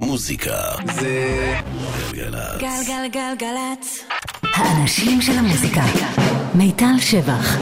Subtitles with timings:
[0.00, 0.56] מוזיקה
[0.94, 1.54] זה
[2.12, 2.60] גלגלצ.
[2.60, 4.04] גלגלגלגלצ.
[4.54, 5.82] האנשים של המוזיקה.
[6.54, 7.56] מיטל שבח.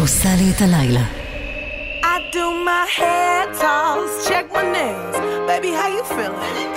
[0.00, 1.00] עושה לי את הלילה.
[2.02, 5.16] I do my head toss, check my nails.
[5.48, 6.70] Baby, how you feeling?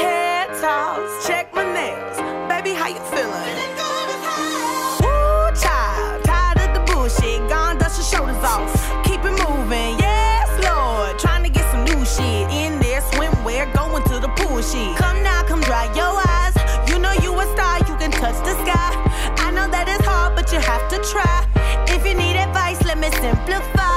[0.00, 1.41] Head toss, check
[23.22, 23.91] simplify.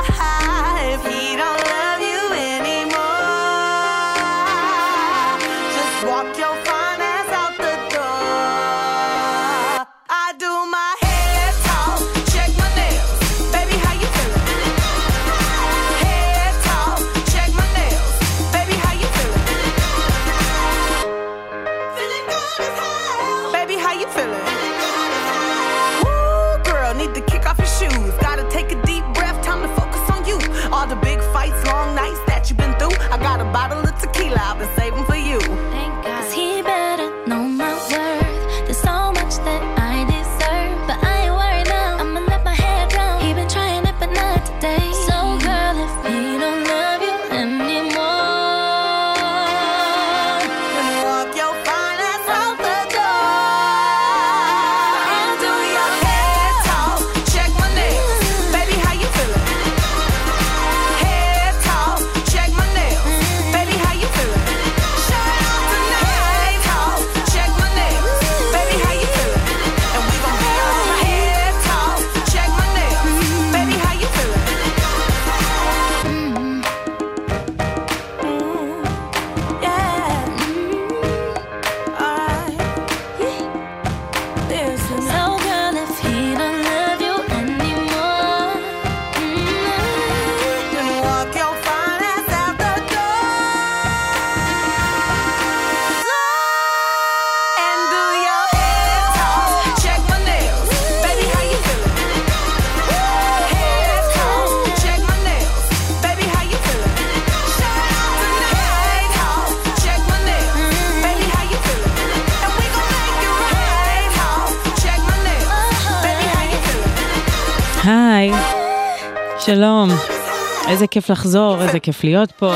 [120.76, 122.54] איזה כיף לחזור, איזה כיף להיות פה.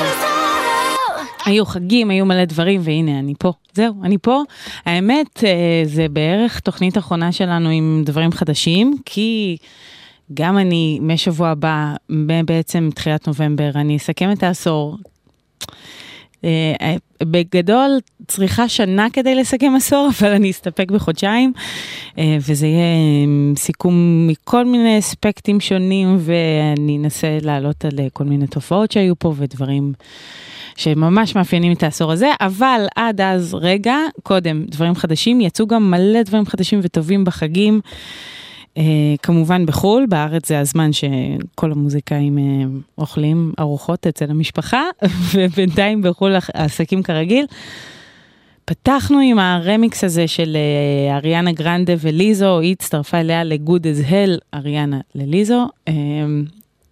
[1.45, 3.53] היו חגים, היו מלא דברים, והנה אני פה.
[3.73, 4.41] זהו, אני פה.
[4.85, 9.57] האמת, אה, זה בערך תוכנית אחרונה שלנו עם דברים חדשים, כי
[10.33, 11.93] גם אני, משבוע הבא,
[12.45, 14.97] בעצם תחילת נובמבר, אני אסכם את העשור.
[16.43, 21.53] אה, בגדול צריכה שנה כדי לסכם עשור, אבל אני אסתפק בחודשיים,
[22.17, 28.47] אה, וזה יהיה אה, סיכום מכל מיני אספקטים שונים, ואני אנסה לעלות על כל מיני
[28.47, 29.93] תופעות שהיו פה ודברים
[30.75, 36.23] שממש מאפיינים את העשור הזה, אבל עד אז, רגע, קודם, דברים חדשים, יצאו גם מלא
[36.23, 37.81] דברים חדשים וטובים בחגים.
[38.79, 38.81] Uh,
[39.23, 42.41] כמובן בחו"ל, בארץ זה הזמן שכל המוזיקאים uh,
[42.97, 44.83] אוכלים ארוחות אצל המשפחה,
[45.33, 47.45] ובינתיים בחו"ל העסקים כרגיל.
[48.65, 54.39] פתחנו עם הרמיקס הזה של uh, אריאנה גרנדה וליזו, היא הצטרפה אליה ל-good as hell,
[54.53, 55.67] אריאנה לליזו,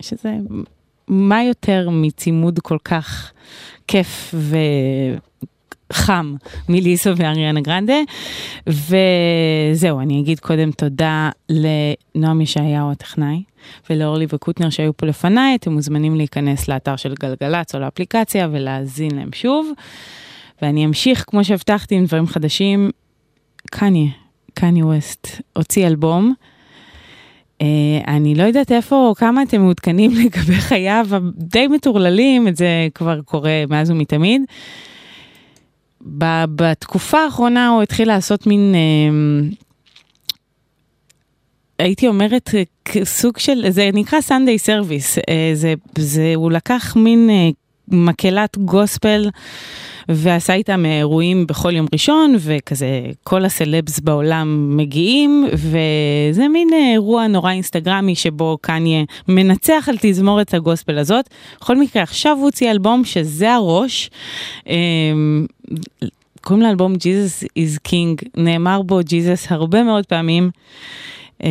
[0.01, 0.33] שזה,
[1.07, 3.31] מה יותר מצימוד כל כך
[3.87, 4.57] כיף ו...
[5.93, 6.35] חם
[6.69, 7.97] מליסו ואריאנה גרנדה.
[8.67, 13.43] וזהו, אני אגיד קודם תודה לנועם ישעיהו הטכנאי
[13.89, 19.29] ולאורלי וקוטנר שהיו פה לפניי, אתם מוזמנים להיכנס לאתר של גלגלצ או לאפליקציה ולהאזין להם
[19.33, 19.71] שוב.
[20.61, 22.89] ואני אמשיך, כמו שהבטחתי, עם דברים חדשים.
[23.71, 24.11] קניה,
[24.53, 26.33] קניה ווסט, הוציא אלבום.
[27.63, 27.63] Uh,
[28.07, 33.21] אני לא יודעת איפה או כמה אתם מעודכנים לגבי חייו הדי מטורללים, את זה כבר
[33.21, 34.41] קורה מאז ומתמיד.
[36.01, 39.49] ב- בתקופה האחרונה הוא התחיל לעשות מין, אה,
[41.79, 42.63] הייתי אומרת, אה,
[43.05, 47.49] סוג של, זה נקרא Sunday Service, אה, זה, זה, הוא לקח מין אה,
[47.87, 49.29] מקהלת גוספל
[50.09, 57.51] ועשה איתם אירועים בכל יום ראשון, וכזה כל הסלבס בעולם מגיעים, וזה מין אירוע נורא
[57.51, 61.29] אינסטגרמי שבו קניה מנצח על תזמורת הגוספל הזאת.
[61.61, 64.09] בכל מקרה, עכשיו הוא הוציא אלבום שזה הראש.
[64.67, 65.45] אמ,
[66.41, 70.49] קוראים לאלבום Jesus is King, נאמר בו Jesus הרבה מאוד פעמים.
[71.43, 71.49] אה,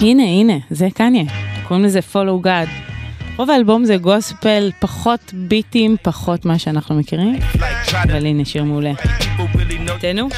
[0.00, 1.24] הנה, הנה, זה קניה,
[1.68, 2.87] קוראים לזה follow God.
[3.38, 7.38] רוב האלבום זה גוספל, פחות ביטים, פחות מה שאנחנו מכירים,
[7.92, 8.92] אבל הנה שיר מעולה.
[10.00, 10.28] תהנו.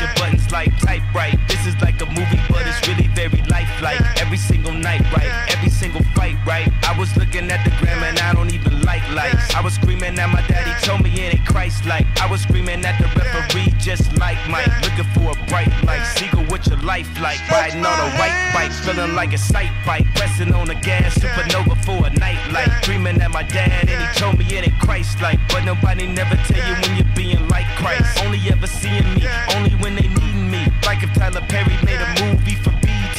[4.23, 5.33] Every single night, right?
[5.55, 6.69] Every single fight, right?
[6.91, 9.55] I was looking at the gram and I don't even like lights.
[9.55, 12.07] I was screaming at my daddy, told me it ain't Christ like.
[12.21, 14.67] I was screaming at the referee, just like Mike.
[14.83, 16.05] Looking for a bright light.
[16.17, 17.39] Seagull, what your life like?
[17.49, 20.07] Riding on a white bike, feeling like a sight bike.
[20.17, 22.71] Pressing on the gas, supernova for a night light.
[22.83, 25.39] Dreaming at my dad and he told me it ain't Christ like.
[25.49, 28.25] But nobody never tell you when you're being like Christ.
[28.25, 29.23] Only ever seeing me,
[29.55, 30.63] only when they need me.
[30.85, 32.70] Like if Tyler Perry made a movie for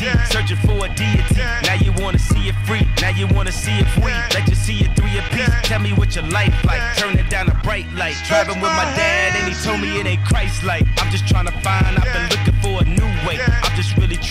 [0.01, 1.35] BT, searching for a deity.
[1.63, 4.13] Now you wanna see it free, now you wanna see it free.
[4.33, 5.49] Let you see it three a piece.
[5.63, 8.15] Tell me what your life like, turn it down a bright light.
[8.27, 10.85] Driving with my dad and he told me it ain't Christ like.
[10.97, 13.37] I'm just trying to find, I've been looking for a new way.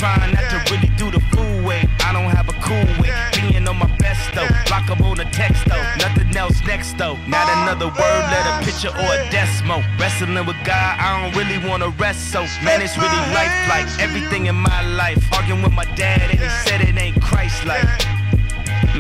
[0.01, 1.85] Trying not to really do the fool way.
[2.01, 4.49] I don't have a cool way, being on my best though.
[4.91, 7.17] 'em on the text though, nothing else next though.
[7.27, 9.85] Not another word, let a picture or a desmo.
[10.01, 12.41] Wrestling with God, I don't really wanna rest so.
[12.65, 15.23] Man, it's really life like everything in my life.
[15.33, 17.85] Arguing with my dad and he said it ain't Christ like.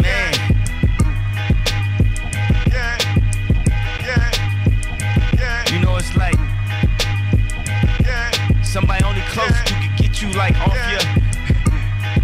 [0.05, 0.35] Man.
[5.73, 6.38] You know it's like
[8.62, 11.00] somebody only close to get you like off your.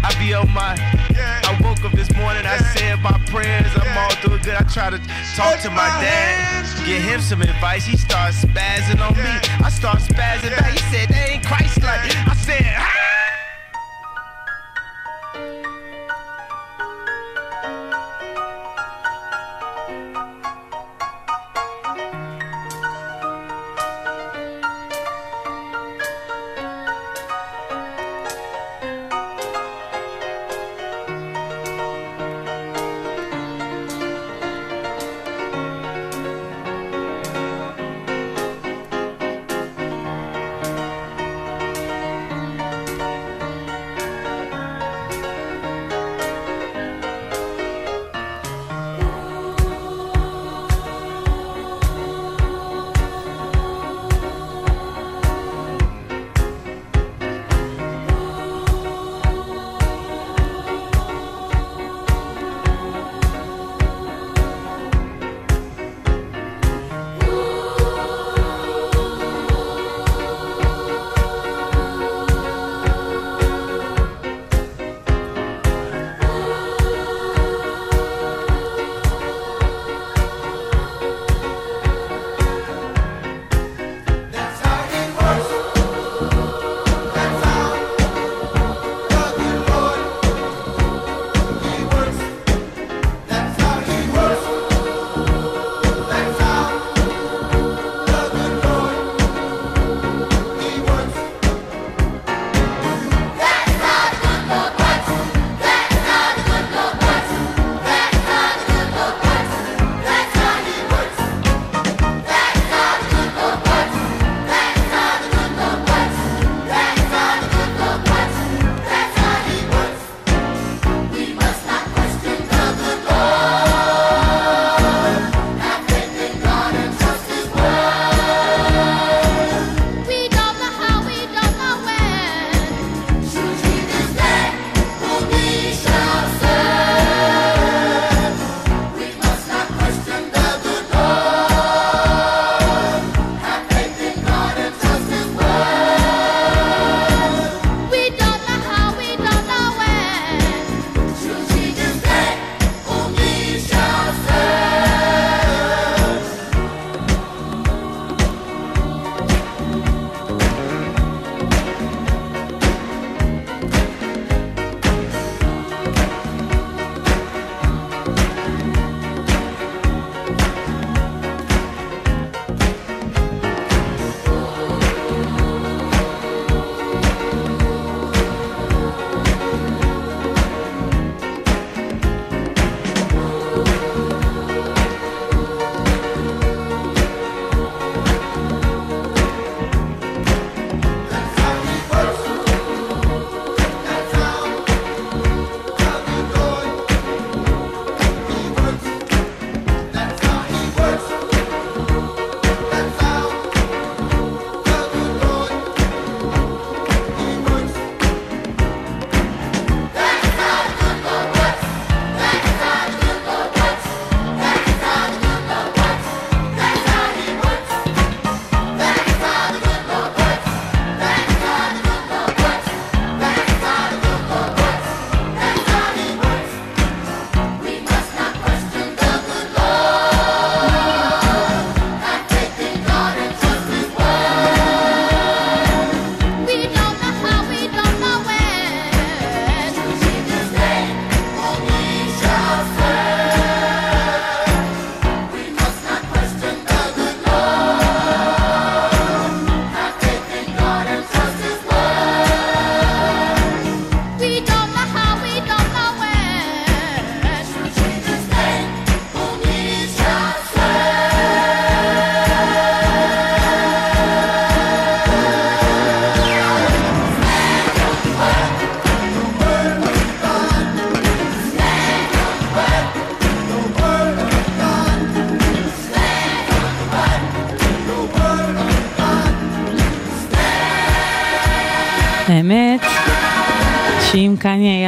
[0.03, 0.75] I be on my.
[1.17, 4.55] I woke up this morning, I said my prayers, I'm all doing good.
[4.55, 4.99] I try to
[5.35, 7.85] talk to my dad, get him some advice.
[7.85, 9.33] He starts spazzing on me.
[9.63, 10.71] I start spazzing back.
[10.71, 11.99] He said, that ain't Christ like.
[12.27, 13.46] I said, ah!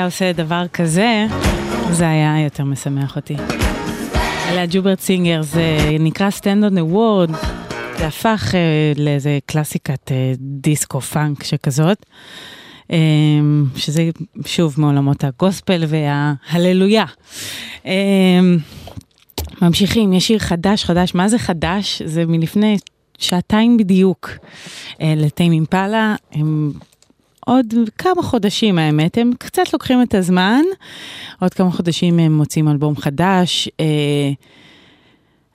[0.09, 1.25] עושה דבר כזה,
[1.91, 3.35] זה היה יותר משמח אותי.
[4.49, 7.35] אלה הג'וברט סינגר, זה נקרא Stand on the Word,
[7.97, 12.05] זה הפך אה, לאיזה קלאסיקת אה, דיסקו פאנק שכזאת,
[12.91, 12.97] אה,
[13.75, 14.09] שזה
[14.45, 17.05] שוב מעולמות הגוספל וההללויה.
[17.85, 18.39] אה,
[19.61, 22.01] ממשיכים, יש שיר חדש חדש, מה זה חדש?
[22.05, 22.77] זה מלפני
[23.17, 24.29] שעתיים בדיוק.
[25.01, 26.71] אה, לטיים אימפלה, הם
[27.46, 30.62] עוד כמה חודשים האמת, הם קצת לוקחים את הזמן,
[31.41, 33.69] עוד כמה חודשים הם מוצאים אלבום חדש.
[33.79, 33.86] אה,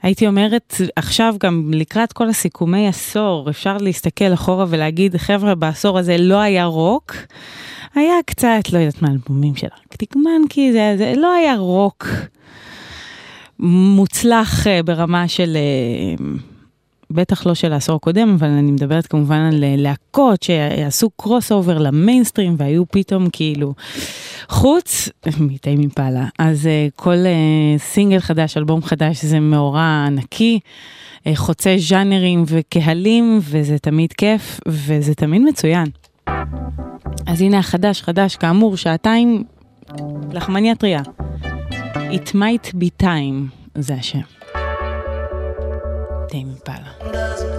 [0.03, 6.17] הייתי אומרת, עכשיו גם לקראת כל הסיכומי עשור, אפשר להסתכל אחורה ולהגיד, חבר'ה, בעשור הזה
[6.19, 7.17] לא היה רוק.
[7.95, 12.07] היה קצת, לא יודעת מה, אלבומים של ארקטיק מנקי, זה, זה לא היה רוק
[13.59, 15.57] מוצלח אה, ברמה של...
[15.57, 16.27] אה,
[17.15, 22.55] בטח לא של העשור הקודם, אבל אני מדברת כמובן על אה, להקות שעשו crossover למיינסטרים
[22.59, 23.75] והיו פתאום כאילו
[24.49, 25.09] חוץ
[25.41, 26.27] מטיים אימפלה.
[26.39, 27.17] אז כל
[27.79, 30.61] סינגל חדש, אלבום חדש, זה מאורע ענקי,
[31.35, 35.87] חוצה ז'אנרים וקהלים, וזה תמיד כיף, וזה תמיד מצוין.
[37.27, 39.45] אז הנה החדש, חדש, כאמור, שעתיים
[40.33, 41.03] לחמניה טריה.
[41.95, 44.44] It might be time, זה השם.
[46.29, 47.54] Tame Impala.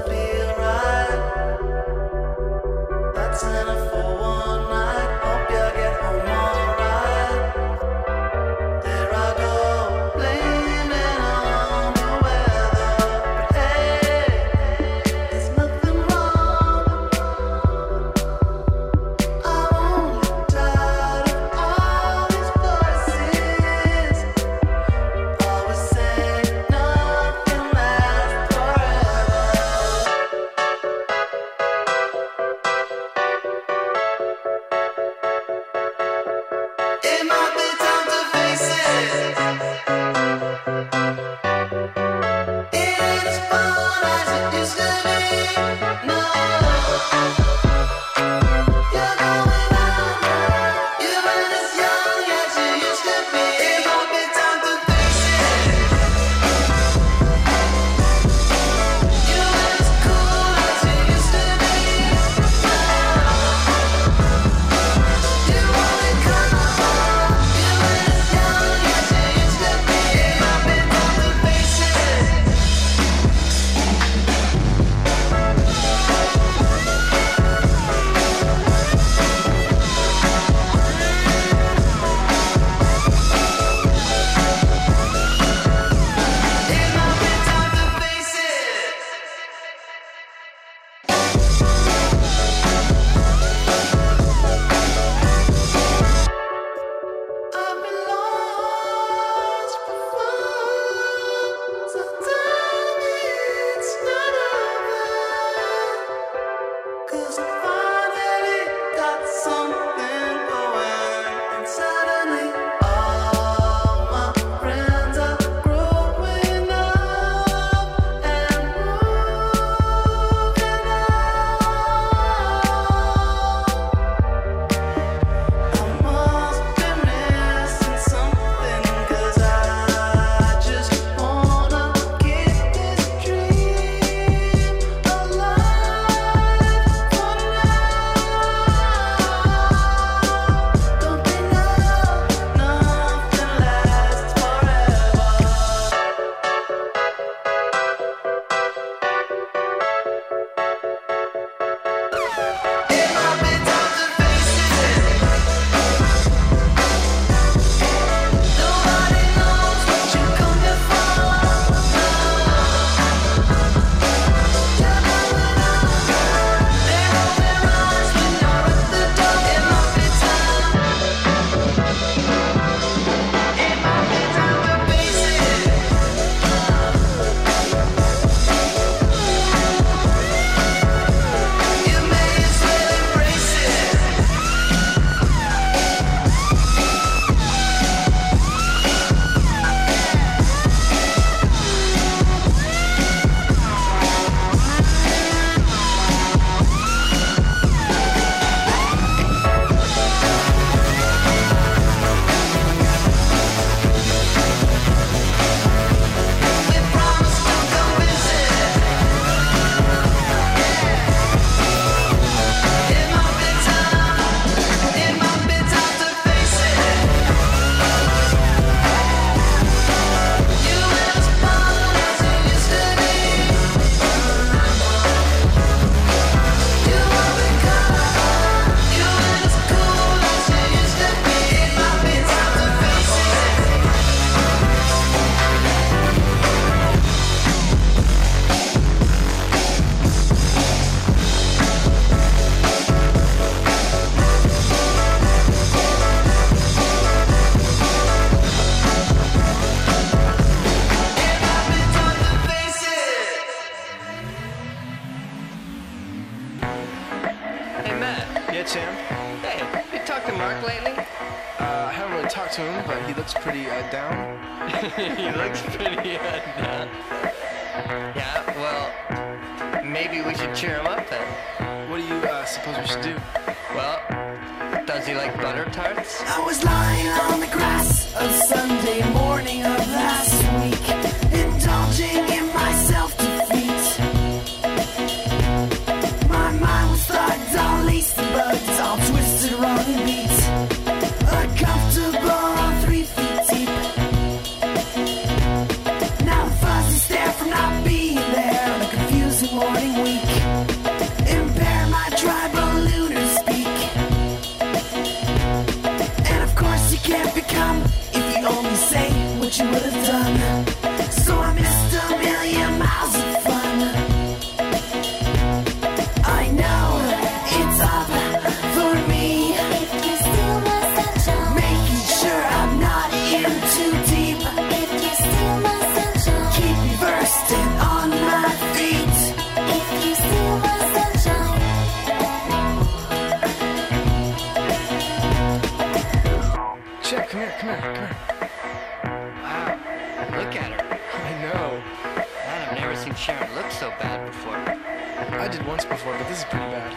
[345.65, 346.91] once before, but this is pretty bad.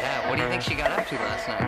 [0.00, 1.60] Yeah, what do you think she got up to last night?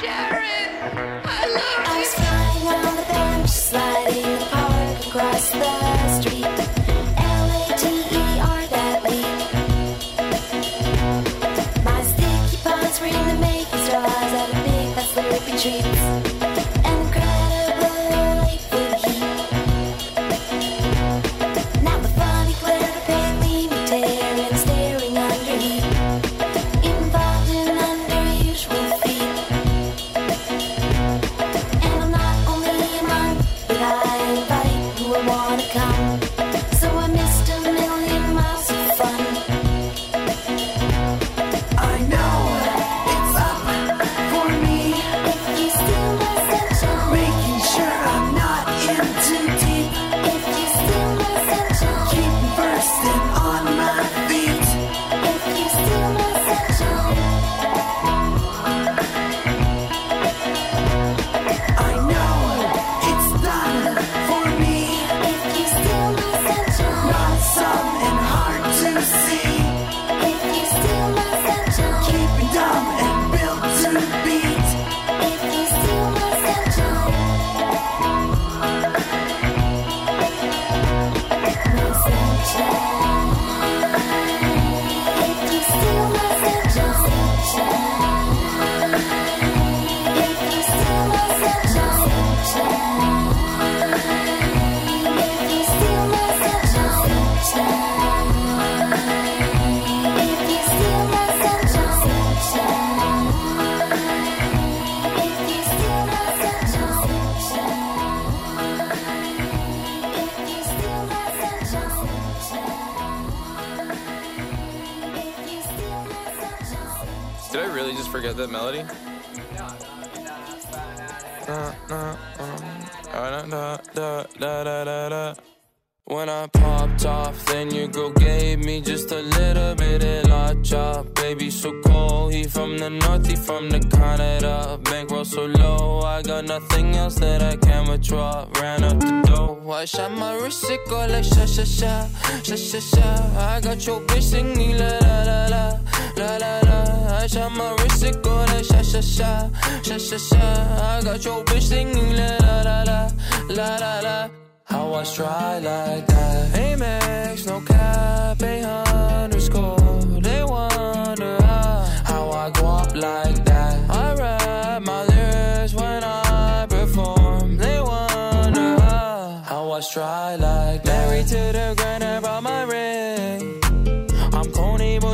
[0.00, 1.84] Jared, I love you.
[1.86, 6.70] I was flying on the bench, sliding the park across the street.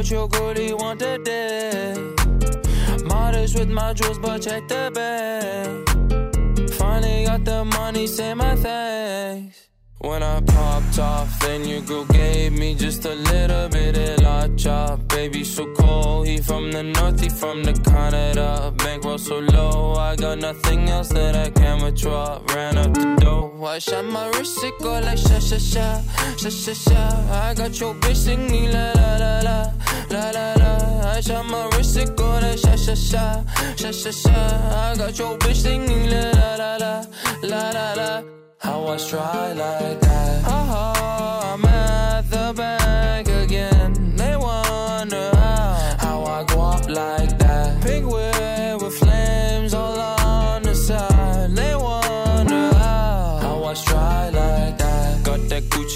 [0.07, 1.95] what your girlie want today.
[3.07, 6.71] Modest with my jewels, but check the bag.
[6.75, 9.69] Finally got the money, say my thanks.
[9.99, 14.47] When I popped off, then your girl gave me just a little bit of la
[14.57, 15.09] chop.
[15.09, 18.73] Baby, so cold, he from the north, he from the Canada.
[18.77, 22.41] Bankroll so low, I got nothing else that I can withdraw.
[22.55, 26.01] Ran up the dough, I shot my wrist, it go like sha sha sha,
[26.37, 27.49] sha sha sha.
[27.49, 31.11] I got your bitch singing la la la la la la la.
[31.17, 33.45] I shot my wrist, it go like sha sha sha,
[33.77, 34.35] sha sha sha.
[34.91, 37.05] I got your bitch singing la la la,
[37.43, 38.23] la la la.
[38.59, 40.45] How I try like that?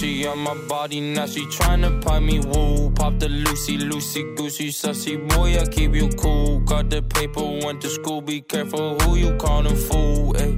[0.01, 2.89] On my body, now she tryna pipe me woo.
[2.89, 6.59] Pop the Lucy, Lucy, Goosey, sussy boy, I keep you cool.
[6.61, 10.33] Got the paper, went to school, be careful who you callin' fool.
[10.33, 10.57] Ayy.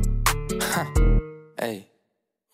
[1.59, 1.92] Hey.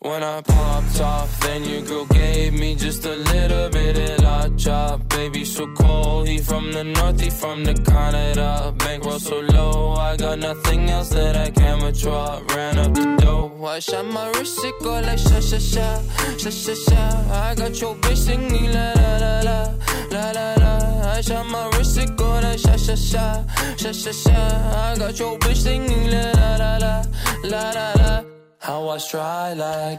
[0.01, 4.47] When I popped off, then your girl gave me just a little bit of la
[4.55, 5.09] chop.
[5.09, 6.25] Baby, so cold.
[6.25, 8.73] He from the north, he from the Canada.
[8.77, 12.39] Bankroll so low, I got nothing else that I can withdraw.
[12.55, 13.65] Ran up the dough.
[13.65, 16.01] I shot my wrist, it go like sha sha sha,
[16.37, 17.33] sha sha sha.
[17.33, 19.73] I got your bitch singing la la la la,
[20.11, 21.11] la la la.
[21.11, 23.43] I shot my wrist, it go like sha sha sha,
[23.75, 24.31] sha sha sha.
[24.31, 27.03] I got your bitch singing la la la la,
[27.43, 28.38] la la la.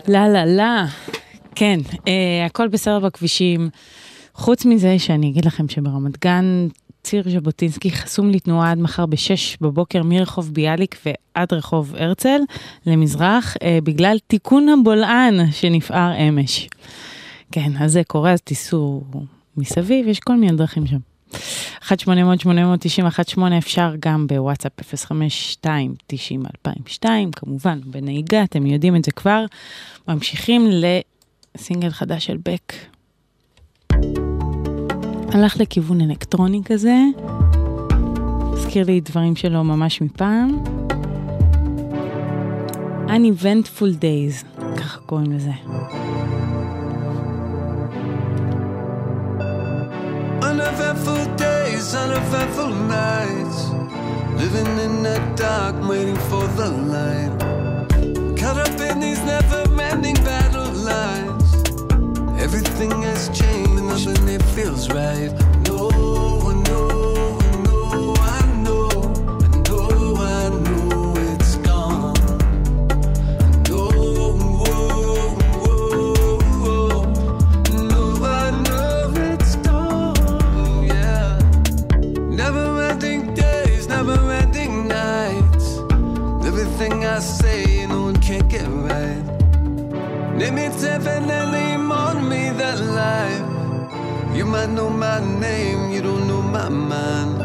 [0.09, 0.87] לה לה לה.
[1.55, 3.71] כן, אה, הכל בסדר בכבישים.
[4.35, 6.69] חוץ מזה שאני אגיד לכם שברמת גן,
[7.03, 12.41] ציר ז'בוטינסקי חסום לתנועה עד מחר ב-6 בבוקר מרחוב ביאליק ועד רחוב הרצל
[12.87, 16.69] למזרח, אה, בגלל תיקון הבולען שנפער אמש.
[17.53, 19.03] כן, אז זה קורה, אז תיסעו
[19.57, 21.10] מסביב, יש כל מיני דרכים שם.
[21.83, 24.73] 1-800-890-18 אפשר גם בוואטסאפ
[25.65, 27.05] 052-90-2002,
[27.37, 29.45] כמובן בנהיגה, אתם יודעים את זה כבר.
[30.09, 30.69] ממשיכים
[31.57, 32.73] לסינגל חדש של בק.
[35.33, 36.97] הלך לכיוון אלקטרוני כזה,
[38.53, 40.63] הזכיר לי דברים שלו ממש מפעם.
[43.07, 45.51] Uneventful Days, ככה קוראים לזה.
[50.61, 53.71] Uneventful days, uneventful nights.
[54.37, 57.33] Living in the dark, waiting for the light.
[58.39, 61.55] Caught up in these never ending battle lines.
[62.39, 65.33] Everything has changed, nothing it feels right.
[65.67, 66.30] No,
[91.01, 94.37] Name it definitely on me that life.
[94.37, 97.41] You might know my name, you don't know my mind.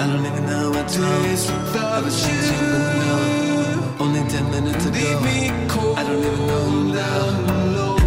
[0.00, 2.44] I don't even know what days without you.
[3.98, 4.98] Only ten minutes ago.
[4.98, 5.98] Leave me cold.
[5.98, 7.97] I don't even know now.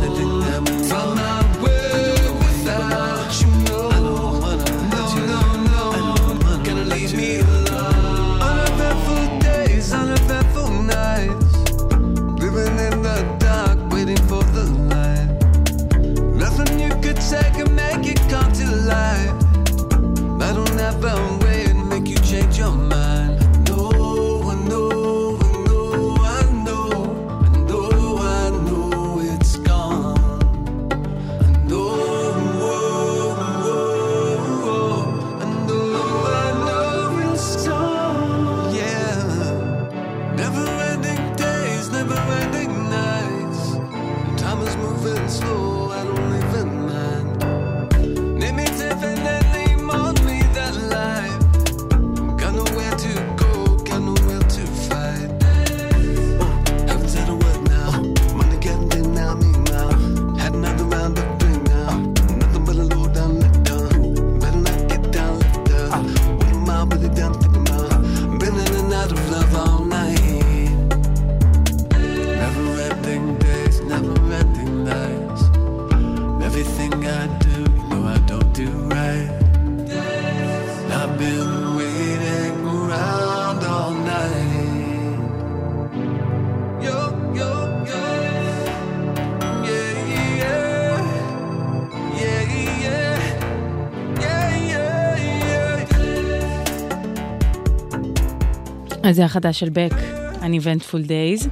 [99.14, 99.94] זה החדש של בק,
[100.42, 101.48] Uneventful Days.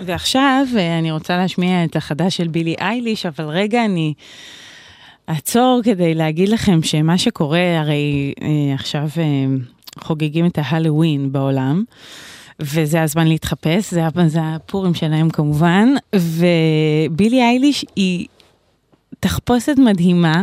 [0.00, 4.14] ועכשיו אה, אני רוצה להשמיע את החדש של בילי אייליש, אבל רגע אני
[5.28, 9.24] אעצור כדי להגיד לכם שמה שקורה, הרי אה, עכשיו אה,
[9.98, 11.84] חוגגים את ההלואוין בעולם.
[12.60, 18.26] וזה הזמן להתחפש, זה, זה הפורים שלהם כמובן, ובילי אייליש היא
[19.44, 20.42] תחפושת מדהימה,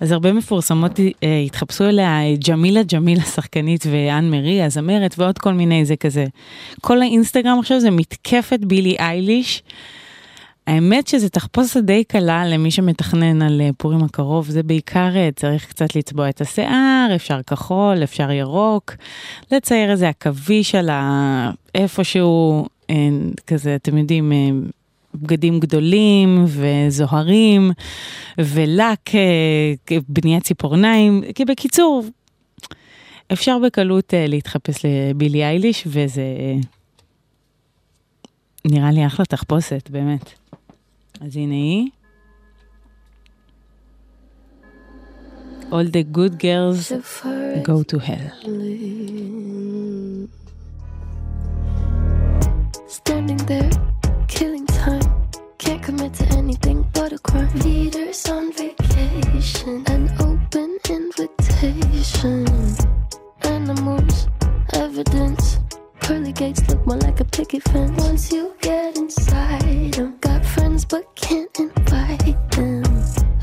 [0.00, 5.52] אז הרבה מפורסמות אה, התחפשו אליה, אה, ג'מילה ג'מילה שחקנית ואן מרי הזמרת ועוד כל
[5.52, 6.24] מיני זה כזה.
[6.80, 9.62] כל האינסטגרם עכשיו זה מתקפת בילי אייליש.
[10.66, 15.66] האמת שזה תחפושת די קלה למי שמתכנן על אה, פורים הקרוב, זה בעיקר אה, צריך
[15.66, 18.92] קצת לצבוע את השיער, אפשר כחול, אפשר ירוק,
[19.52, 21.50] לצייר איזה עכביש על ה...
[21.74, 22.94] איפשהו, אה,
[23.46, 24.32] כזה, אתם יודעים,
[25.22, 27.70] בגדים גדולים וזוהרים,
[28.38, 32.04] ולק, אה, בניית ציפורניים, כי בקיצור,
[33.32, 36.22] אפשר בקלות אה, להתחפש לבילי אייליש, וזה
[38.64, 40.32] נראה לי אחלה תחפושת, באמת.
[41.20, 41.88] אז הנה היא.
[45.70, 46.92] All the good girls
[47.64, 48.30] go to hell.
[52.98, 53.70] Standing there,
[54.28, 55.05] killing time.
[55.86, 57.48] Commit to anything but a crime.
[57.60, 62.44] Leaders on vacation, an open invitation.
[63.42, 64.26] Animals,
[64.72, 65.60] evidence.
[66.00, 68.02] Pearly gates look more like a picket fence.
[68.02, 72.82] Once you get inside them, got friends but can't invite them.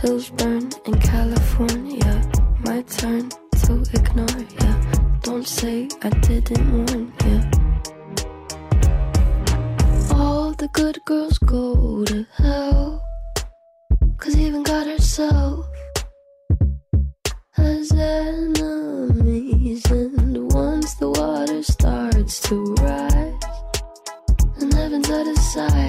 [0.01, 2.21] Hills burn in California.
[2.65, 3.29] My turn
[3.63, 4.71] to ignore ya.
[5.21, 7.72] Don't say I didn't warn ya.
[10.57, 13.03] The good girls go to hell.
[14.17, 15.65] Cause even God herself
[17.51, 19.83] has enemies.
[19.91, 23.43] And once the water starts to rise,
[24.61, 25.82] and heaven's out of sight,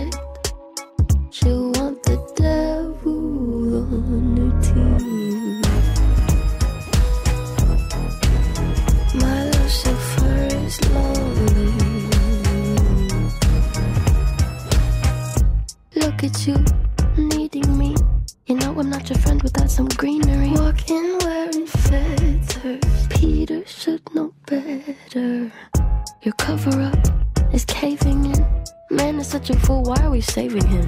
[30.34, 30.83] saving him?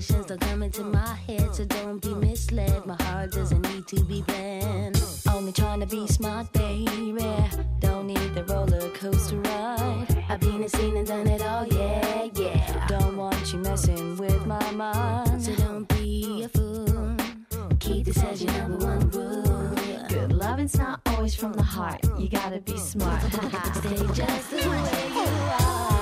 [0.00, 2.86] Emotions don't come into my head, so don't be misled.
[2.86, 4.98] My heart doesn't need to be planned.
[5.28, 7.22] Only trying to be smart, baby.
[7.80, 10.24] Don't need the roller coaster ride.
[10.26, 12.86] I've been and seen and done it all, yeah, yeah.
[12.86, 17.16] Don't want you messing with my mind, so don't be a fool.
[17.78, 19.76] Keep this as your number one rule.
[20.08, 22.00] Good loving's not always from the heart.
[22.18, 23.20] You gotta be smart.
[23.74, 25.99] Stay just the way you are.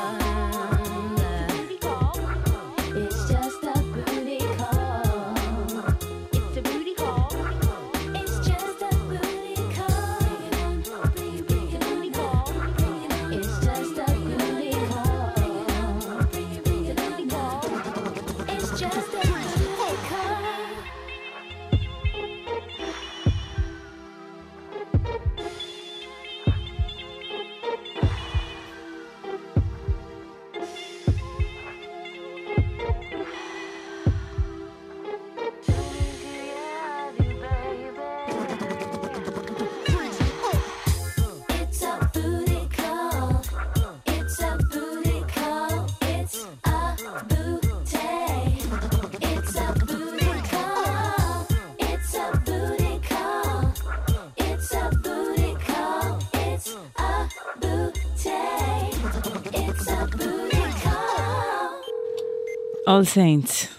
[62.99, 63.79] All Saints.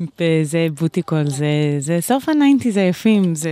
[0.20, 1.46] וזה Bootie Call, זה,
[1.78, 3.50] זה סוף הניינטיז היפים, זה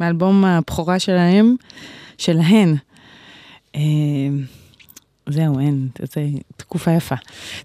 [0.00, 1.56] מאלבום הבכורה שלהם,
[2.18, 2.76] שלהן.
[3.76, 3.80] אה,
[5.28, 7.14] זהו, אין, זה תקופה יפה.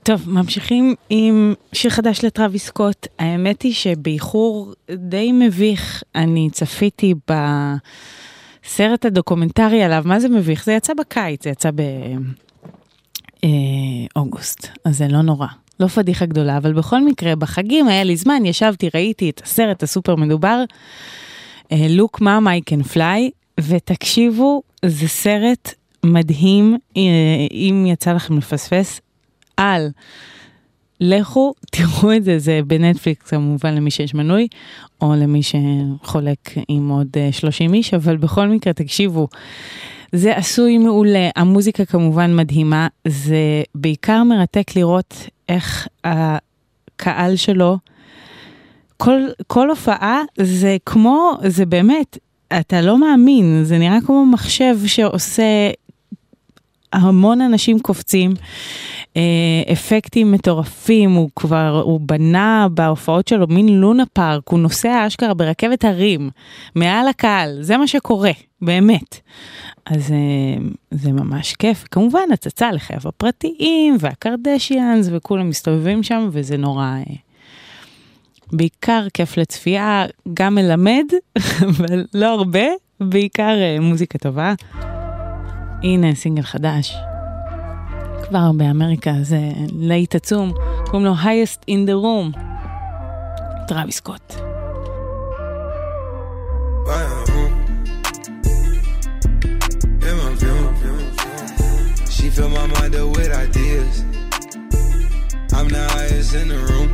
[0.03, 3.07] טוב, ממשיכים עם שיר חדש לטרוויס סקוט.
[3.19, 10.65] האמת היא שבאיחור די מביך, אני צפיתי בסרט הדוקומנטרי עליו, מה זה מביך?
[10.65, 11.71] זה יצא בקיץ, זה יצא
[13.43, 15.47] באוגוסט, אז זה לא נורא.
[15.79, 20.15] לא פדיחה גדולה, אבל בכל מקרה, בחגים היה לי זמן, ישבתי, ראיתי את הסרט הסופר
[20.15, 20.63] מדובר,
[21.71, 25.73] אה, Look Mom I Can Fly, ותקשיבו, זה סרט
[26.03, 27.01] מדהים, אה,
[27.51, 29.01] אם יצא לכם לפספס,
[29.57, 29.89] על.
[31.01, 34.47] לכו, תראו את זה, זה בנטפליקס כמובן למי שיש מנוי,
[35.01, 39.27] או למי שחולק עם עוד אה, 30 איש, אבל בכל מקרה, תקשיבו,
[40.11, 45.13] זה עשוי מעולה, המוזיקה כמובן מדהימה, זה בעיקר מרתק לראות
[45.49, 47.77] איך הקהל שלו,
[48.97, 52.17] כל, כל הופעה זה כמו, זה באמת,
[52.59, 55.69] אתה לא מאמין, זה נראה כמו מחשב שעושה
[56.93, 58.33] המון אנשים קופצים,
[59.17, 59.21] אה,
[59.73, 65.85] אפקטים מטורפים, הוא כבר, הוא בנה בהופעות שלו מין לונה פארק, הוא נוסע אשכרה ברכבת
[65.85, 66.29] הרים,
[66.75, 68.31] מעל הקהל, זה מה שקורה,
[68.61, 69.19] באמת.
[69.85, 76.83] אז אה, זה ממש כיף, כמובן הצצה לחייו הפרטיים והקרדשיאנס וכולם מסתובבים שם וזה נורא,
[76.83, 77.15] אה,
[78.51, 81.05] בעיקר כיף לצפייה, גם מלמד,
[81.69, 82.65] אבל לא הרבה,
[82.99, 84.53] בעיקר מוזיקה טובה.
[85.83, 86.95] הנה סינגל חדש.
[88.27, 89.39] כבר באמריקה זה
[89.71, 90.53] להיט עצום,
[90.85, 92.39] קוראים לו highest in the room.
[93.67, 94.33] טרוויס סקוט.
[102.15, 103.95] She fill my mind up with ideas.
[105.57, 106.89] I'm the highest in the room.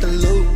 [0.00, 0.53] the loop.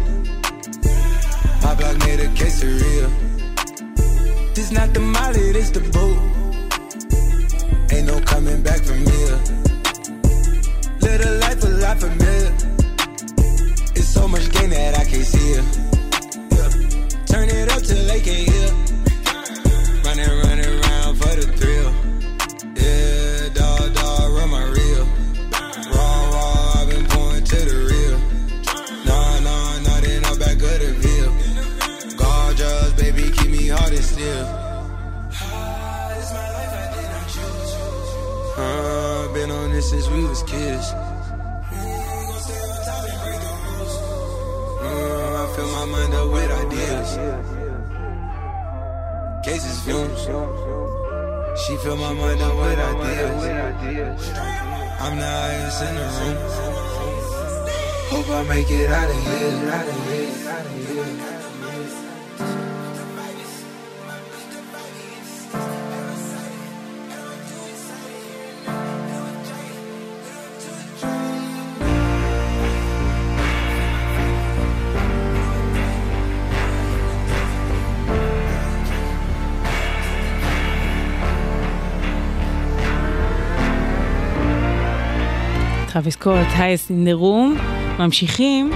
[86.08, 87.56] טרוויס סקוט, Highest in the Room,
[87.98, 88.70] ממשיכים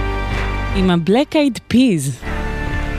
[0.75, 2.25] עם ה-Black Eyed Peas,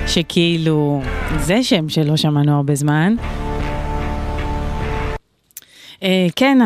[0.07, 1.03] שכאילו,
[1.39, 3.15] זה שם שלא שמענו הרבה זמן.
[6.03, 6.59] אה, כן,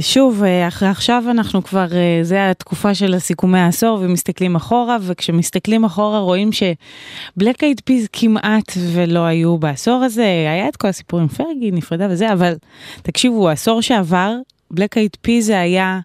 [0.00, 5.84] שוב, אה, אחרי עכשיו אנחנו כבר, אה, זה התקופה של הסיכומי העשור ומסתכלים אחורה, וכשמסתכלים
[5.84, 11.28] אחורה רואים שבלק אייד פיז כמעט ולא היו בעשור הזה, היה את כל הסיפור עם
[11.28, 12.54] פרגי, נפרדה וזה, אבל
[13.02, 14.36] תקשיבו, העשור שעבר,
[14.70, 16.00] בלק אייד פיז זה היה...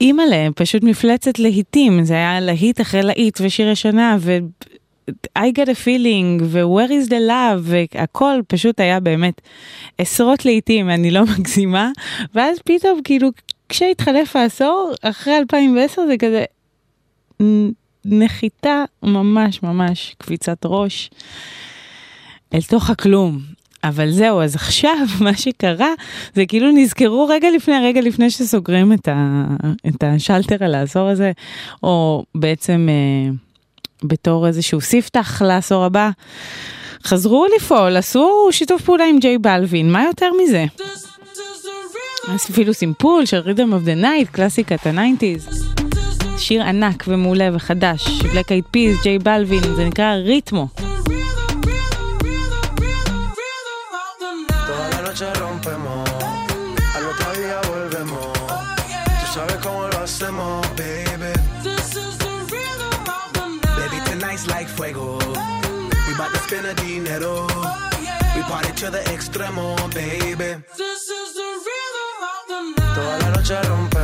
[0.00, 4.38] אימא'לה, פשוט מפלצת להיטים, זה היה להיט אחרי להיט ושיר השנה, ו...
[5.38, 9.40] I get a feeling, ו-where is the love, והכל פשוט היה באמת
[9.98, 11.90] עשרות לעיתים, אני לא מגזימה,
[12.34, 13.28] ואז פתאום כאילו
[13.68, 16.44] כשהתחלף העשור, אחרי 2010 זה כזה
[18.04, 21.10] נחיתה ממש ממש קפיצת ראש
[22.54, 23.55] אל תוך הכלום.
[23.88, 25.90] אבל זהו, אז עכשיו מה שקרה,
[26.34, 29.44] זה כאילו נזכרו רגע לפני, רגע לפני שסוגרים את, ה,
[29.88, 31.32] את השלטר על העשור הזה,
[31.82, 33.32] או בעצם אה,
[34.02, 36.10] בתור איזשהו ספתח לעשור הבא,
[37.04, 40.64] חזרו לפעול, עשו שיתוף פעולה עם ג'יי בלווין, מה יותר מזה?
[42.28, 45.66] אז אפילו סימפול של Rhythm of the Night, קלאסיקת הניינטיז.
[46.38, 50.68] שיר ענק ומעולה וחדש, בלק אייד פיז, ג'יי בלווין, זה נקרא Ritmo.
[68.90, 70.62] de extremo, baby.
[70.76, 71.56] This is the.
[72.94, 73.95] Toda la noche rompe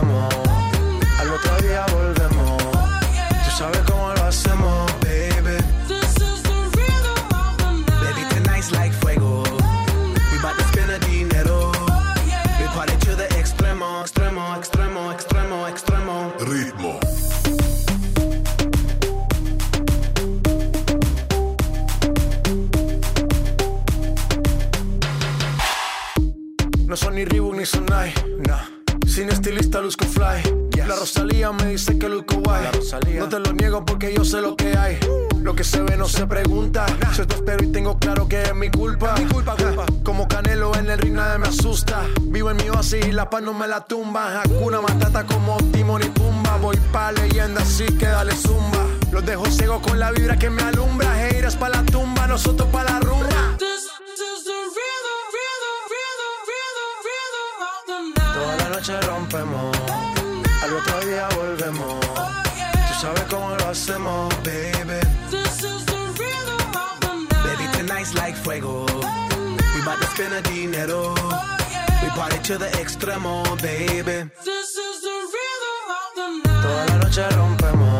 [26.92, 28.12] No son ni Reebok ni Sonai,
[28.46, 28.60] nah.
[29.06, 30.42] Sin estilista luzco fly.
[30.76, 32.66] La Rosalía me dice que luzco guay.
[33.18, 34.98] No te lo niego porque yo sé lo que hay.
[35.40, 36.84] Lo que se ve no se pregunta.
[37.16, 39.14] Yo te espero y tengo claro que es mi culpa.
[39.18, 39.86] Mi culpa, culpa.
[40.04, 42.04] Como Canelo en el ring nadie me asusta.
[42.24, 44.42] Vivo en mi oasis y la paz no me la tumba.
[44.42, 46.58] Hakuna Matata como Timon y Pumba.
[46.58, 48.84] Voy pa' leyenda así que dale zumba.
[49.10, 51.26] Los dejo ciego con la vibra que me alumbra.
[51.26, 53.31] Heiras pa' la tumba, nosotros pa' la rumba.
[58.82, 59.76] Noche rompemos,
[60.60, 62.00] al otro día volvemos.
[62.00, 64.98] Tú sabes cómo lo hacemos, baby.
[67.44, 68.86] Baby, tonight's like fuego.
[69.74, 71.14] We bout to spend a dinero.
[72.02, 74.28] We party to the extremo, baby.
[76.62, 77.91] Toda la noche rompemos,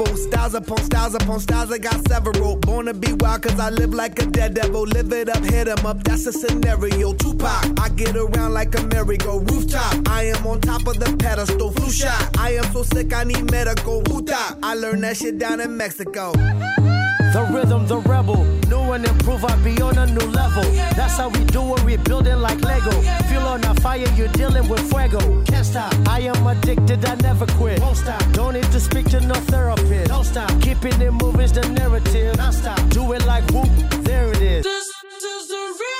[0.00, 1.72] rebel, styles upon styles upon styles.
[1.72, 2.56] I got several.
[2.56, 4.82] Born to be wild, cause I live like a dead devil.
[4.82, 7.12] Live it up, hit 'em up, that's a scenario.
[7.14, 10.08] Tupac, I get around like a merry-go rooftop.
[10.08, 12.36] I am on top of the pedestal, flu shot.
[12.38, 14.02] I am so sick, I need medical.
[14.02, 16.32] Huta, I learned that shit down in Mexico.
[17.32, 18.44] The rhythm, the rebel.
[18.68, 20.64] New and improve, I be on a new level.
[20.96, 22.90] That's how we do it, we building like Lego.
[23.28, 25.20] Feel on a fire, you're dealing with fuego.
[25.44, 27.80] Can't stop, I am addicted, I never quit.
[27.80, 30.08] Won't stop, don't need to speak to no therapist.
[30.08, 32.36] Don't stop, keeping it moving's the narrative.
[32.36, 33.70] Non stop, do it like whoop,
[34.02, 34.66] there it is.
[34.66, 34.80] Toda
[35.20, 35.99] la noche rompemos, al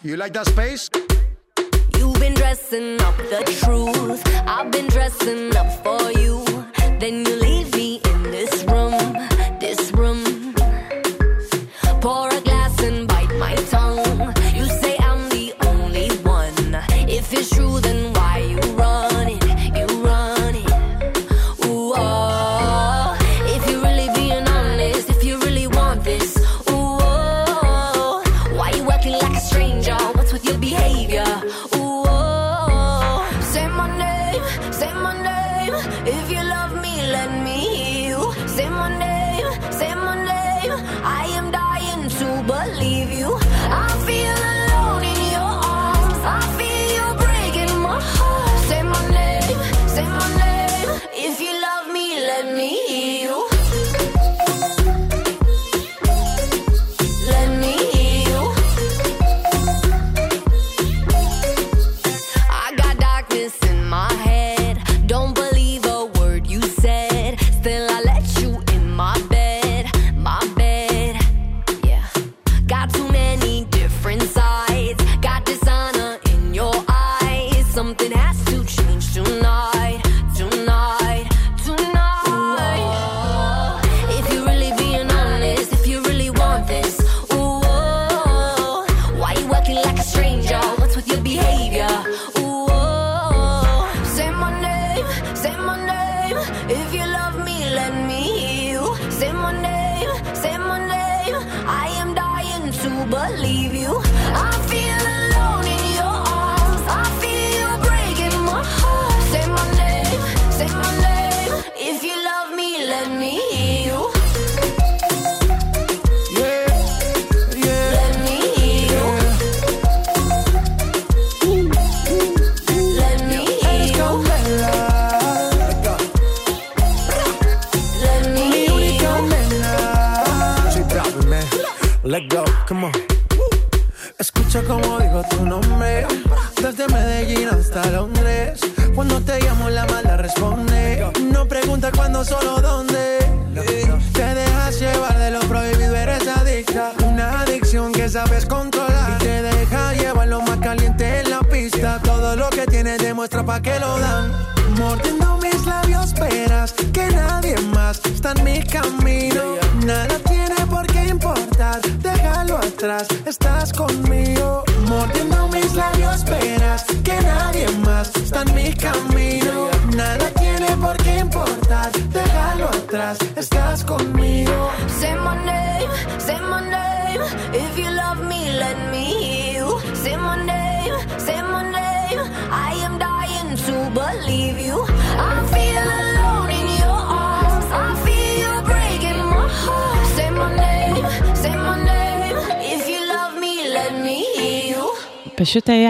[0.00, 0.88] You like that space?
[1.96, 4.22] You've been dressing up the truth.
[4.46, 6.44] I've been dressing up for you.
[7.00, 8.77] Then you leave me in this room.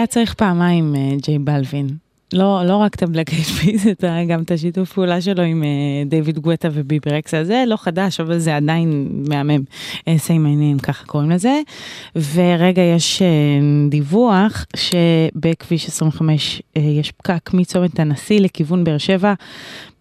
[0.09, 1.87] צריך פעמיים אה, ג'יי בלווין.
[2.33, 3.87] לא, לא רק את הבלק אייד פיז,
[4.27, 5.69] גם את השיתוף פעולה שלו עם אה,
[6.05, 9.63] דיוויד גואטה וביבי רקס, זה לא חדש, אבל זה עדיין מהמם.
[10.07, 11.61] אה, סיימנים, ככה קוראים לזה.
[12.15, 13.21] ורגע, יש
[13.89, 19.33] דיווח שבכביש 25 יש פקק מצומת הנשיא לכיוון באר שבע,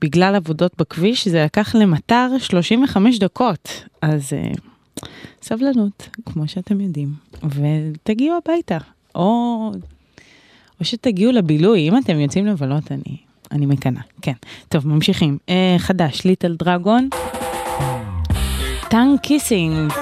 [0.01, 3.85] בגלל עבודות בכביש, זה לקח למטר 35 דקות.
[4.03, 4.33] אז
[5.43, 7.09] סבלנות, כמו שאתם יודעים,
[7.43, 8.79] ותגיעו הביתה.
[9.15, 9.71] או
[10.79, 13.17] פשוט תגיעו לבילוי, אם אתם יוצאים לבלות, אני,
[13.53, 14.03] אני מקנאה.
[14.23, 14.33] כן.
[14.69, 15.39] טוב, ממשיכים.
[15.49, 17.09] אה, חדש, ליטל דרגון.
[18.91, 19.93] Tongue Kissing.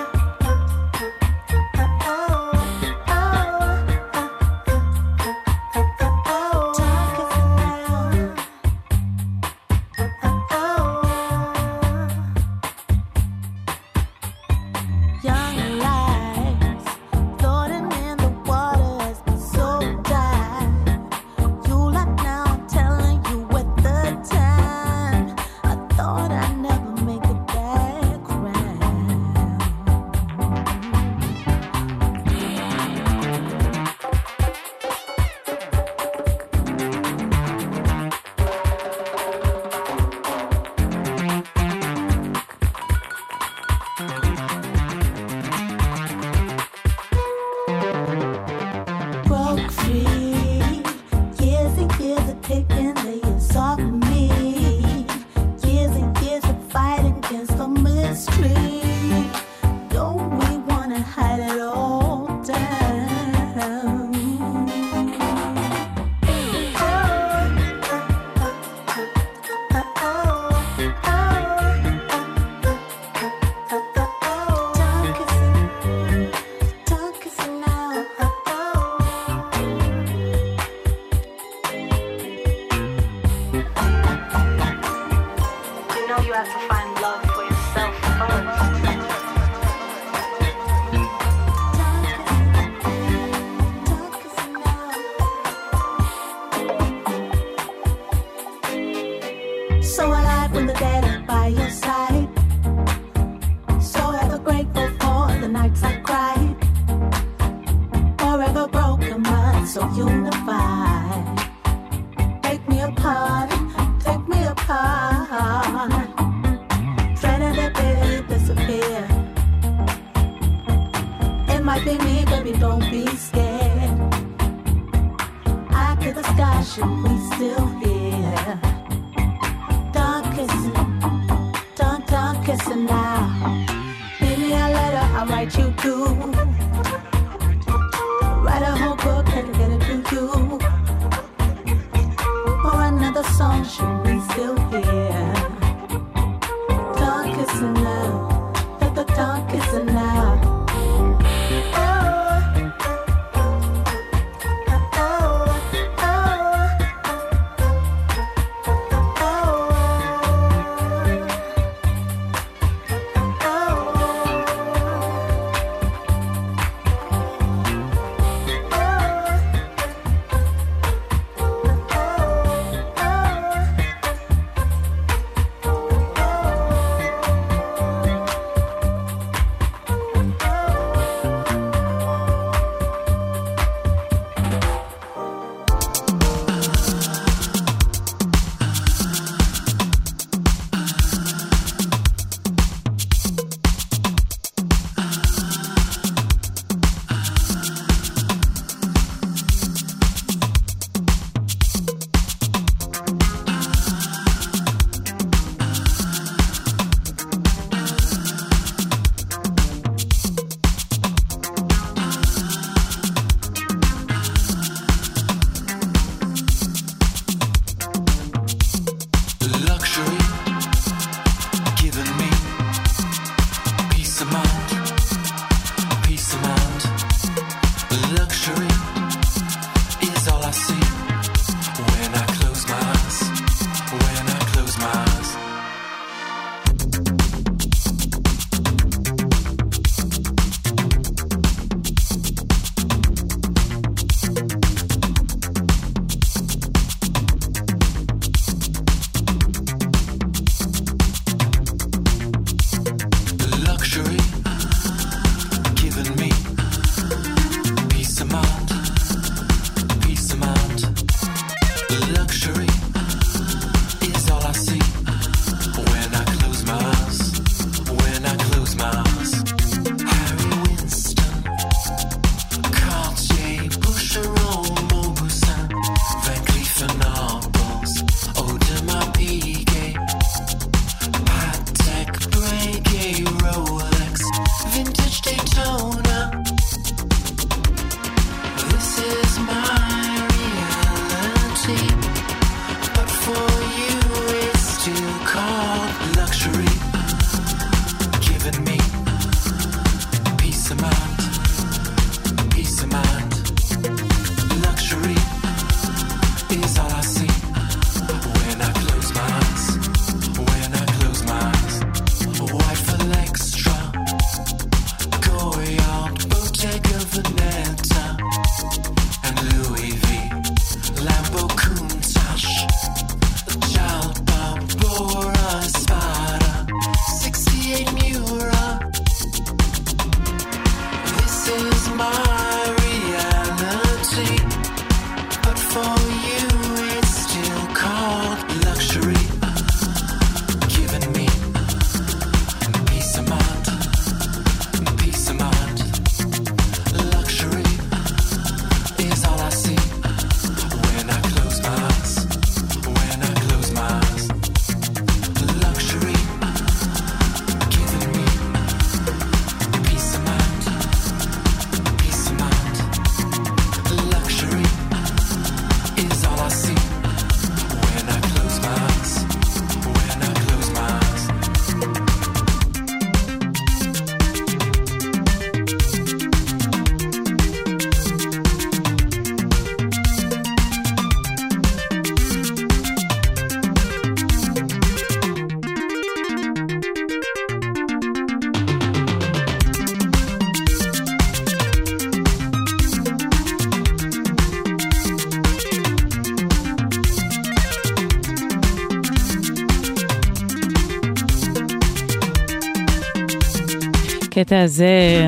[404.39, 405.27] הקטע הזה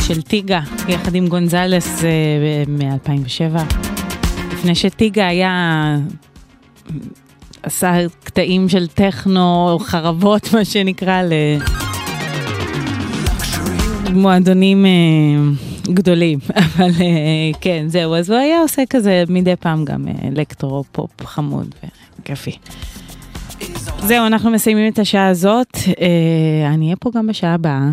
[0.00, 2.02] של טיגה, יחד עם גונזלס
[2.68, 3.58] מ-2007.
[4.52, 5.96] לפני שטיגה היה...
[7.62, 11.22] עשה קטעים של טכנו, חרבות, מה שנקרא,
[14.06, 14.90] למועדונים אה,
[15.94, 16.38] גדולים.
[16.60, 21.74] אבל אה, כן, זהו, אז הוא היה עושה כזה מדי פעם גם אה, אלקטרו-פופ חמוד
[22.20, 22.56] וכיפי.
[23.98, 25.76] זהו, אנחנו מסיימים את השעה הזאת.
[26.00, 27.90] אה, אני אהיה פה גם בשעה הבאה.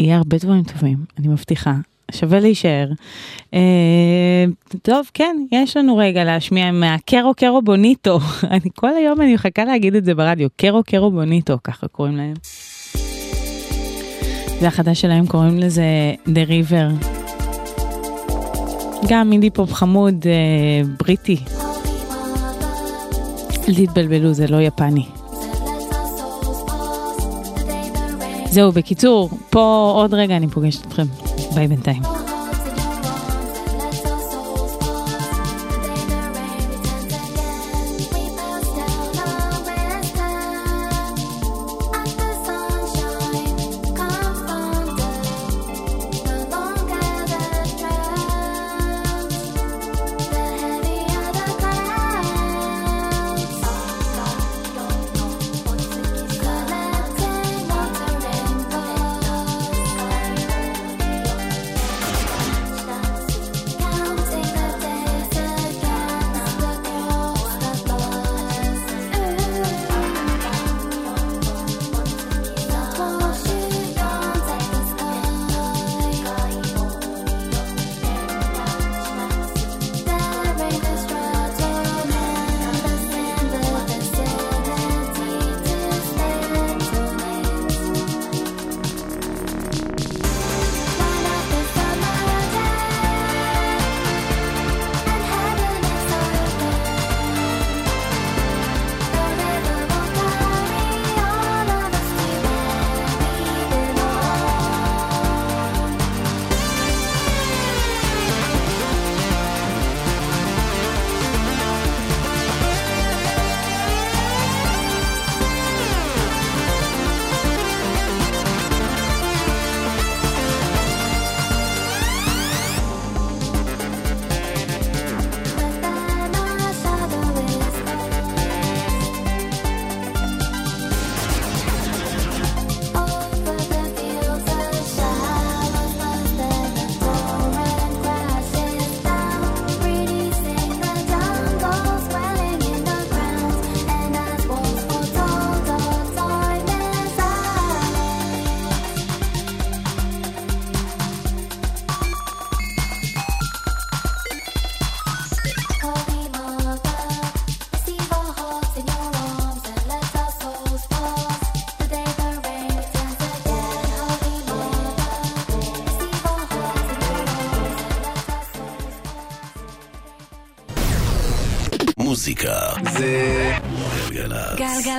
[0.00, 1.74] יהיה הרבה דברים טובים, אני מבטיחה.
[2.12, 2.88] שווה להישאר.
[3.54, 4.44] אה,
[4.82, 8.18] טוב, כן, יש לנו רגע להשמיע מהקרו קרו בוניטו.
[8.50, 12.34] אני כל היום אני מחכה להגיד את זה ברדיו, קרו קרו בוניטו, ככה קוראים להם.
[14.60, 15.84] זה החדש שלהם, קוראים לזה
[16.26, 17.06] The River.
[19.08, 21.36] גם אינדי פופ חמוד אה, בריטי.
[23.68, 25.25] אל תתבלבלו, זה לא יפני.
[28.50, 31.04] זהו, בקיצור, פה עוד רגע אני פוגשת אתכם.
[31.54, 32.02] ביי בינתיים.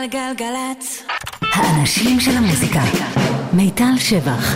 [0.05, 0.13] גלגלצ.
[0.13, 1.03] גלגלגלגלצ.
[1.53, 2.81] האנשים של המוזיקה.
[3.53, 4.55] מיטל שבח.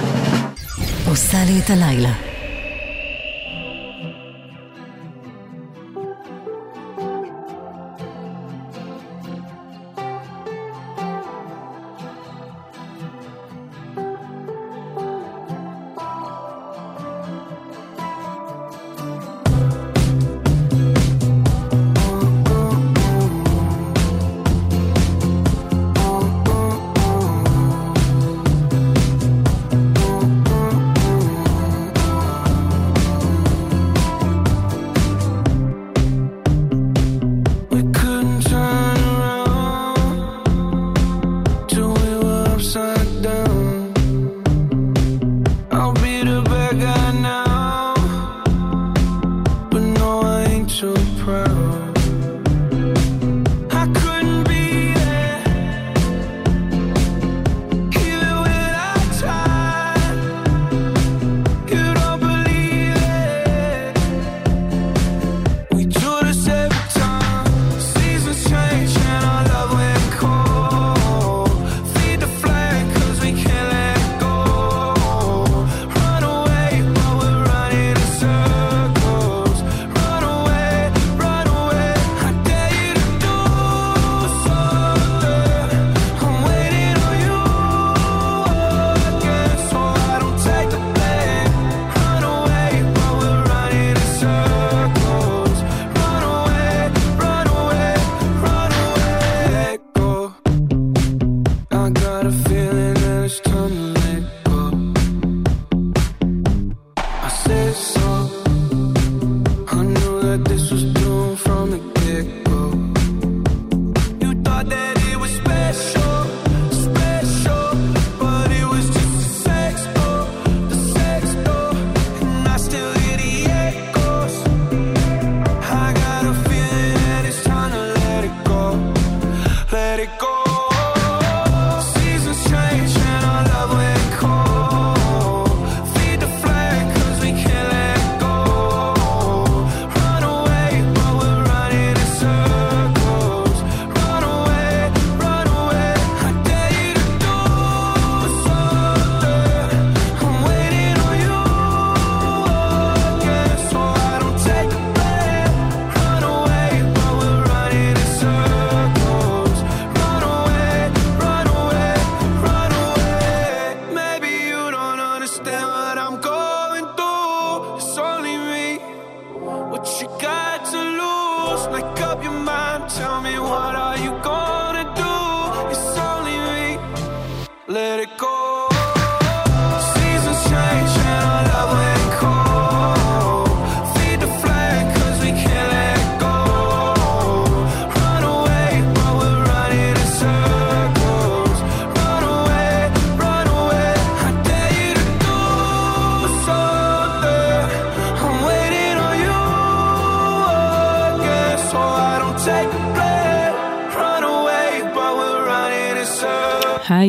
[1.08, 2.31] עושה לי את הלילה.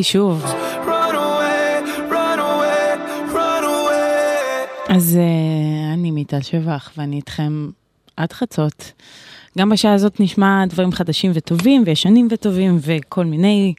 [0.03, 0.45] שוב.
[0.85, 4.93] Run away, run away, run away.
[4.93, 7.69] אז uh, אני מיטל שבח ואני איתכם
[8.17, 8.91] עד חצות.
[9.57, 13.73] גם בשעה הזאת נשמע דברים חדשים וטובים וישנים וטובים וכל מיני,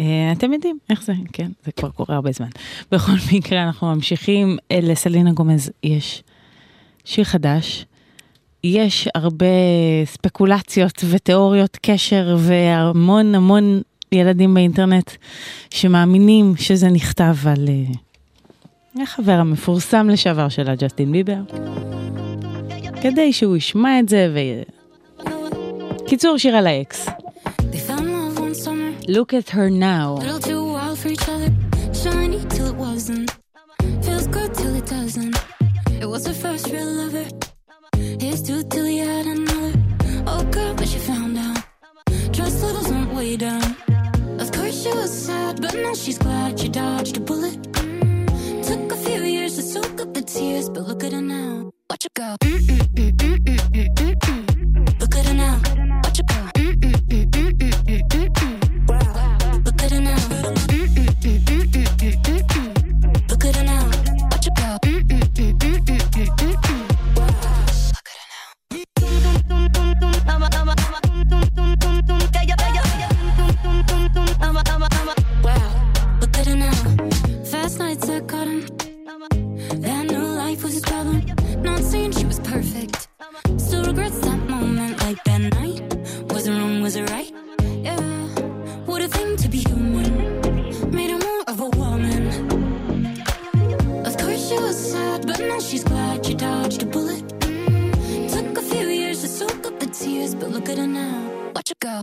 [0.00, 0.02] uh,
[0.32, 2.48] אתם יודעים איך זה, כן, זה כבר קורה הרבה זמן.
[2.92, 6.22] בכל מקרה אנחנו ממשיכים, uh, לסלינה גומז יש
[7.04, 7.86] שיר חדש.
[8.64, 9.46] יש הרבה
[10.04, 13.80] ספקולציות ותיאוריות קשר והמון המון
[14.12, 15.10] ילדים באינטרנט
[15.70, 21.40] שמאמינים שזה נכתב על אה, החבר המפורסם לשעבר שלה, ג'סטין ביבר,
[23.02, 24.38] כדי שהוא ישמע את זה ו...
[26.06, 27.08] קיצור, שיר על האקס.
[29.08, 30.06] Look at her now.
[30.18, 30.66] Little too
[32.56, 33.28] till it wasn't.
[34.02, 35.36] Feels good till it doesn't.
[36.00, 37.26] It was her first real lover.
[38.20, 39.72] Here's two till he had another.
[40.26, 41.58] Oh girl, but she found out.
[42.32, 43.85] Trust levels went way down.
[44.86, 47.60] She was sad, but now she's glad she dodged a bullet.
[47.72, 51.72] Mm, took a few years to soak up the tears, but look at her now.
[51.90, 52.36] Watch her go.
[52.44, 54.45] Look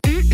[0.01, 0.32] Mm-mm.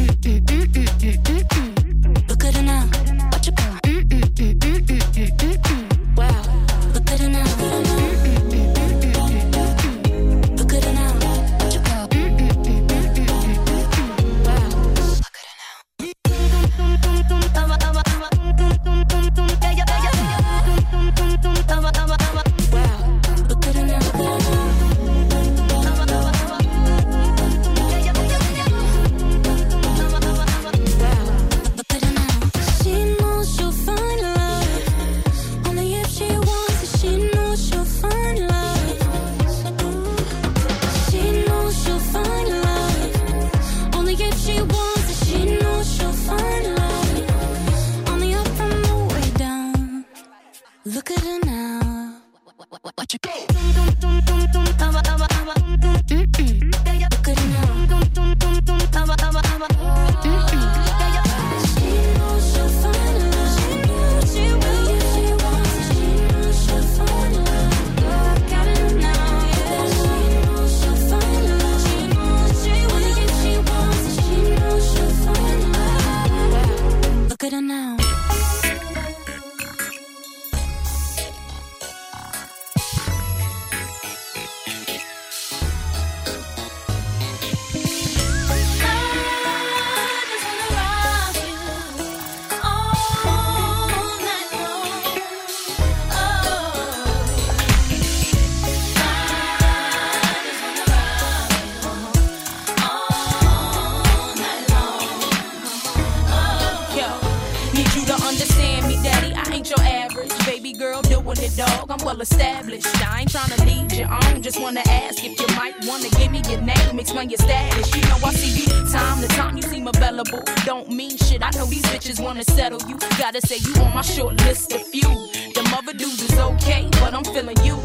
[112.20, 112.88] Well established.
[113.02, 114.42] I ain't tryna lead you on.
[114.42, 117.96] Just wanna ask if you might wanna give me your name, explain your status.
[117.96, 119.56] You know I see you time to time.
[119.56, 120.42] You seem available.
[120.66, 121.42] Don't mean shit.
[121.44, 122.98] I know these bitches wanna settle you.
[123.18, 125.10] Gotta say you on my short list of few.
[125.56, 127.76] The mother dudes is okay, but I'm feeling you.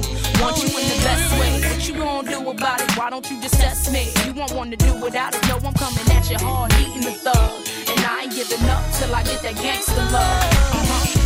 [0.40, 1.52] Want you in the best way.
[1.70, 2.96] What you gonna do about it?
[2.96, 4.10] Why don't you just test me?
[4.26, 5.42] You won't wanna do without it.
[5.48, 7.52] No, I'm coming at you hard, eating the thug.
[7.90, 10.42] And I ain't giving up till I get that gangster love.
[10.78, 11.23] Uh-huh.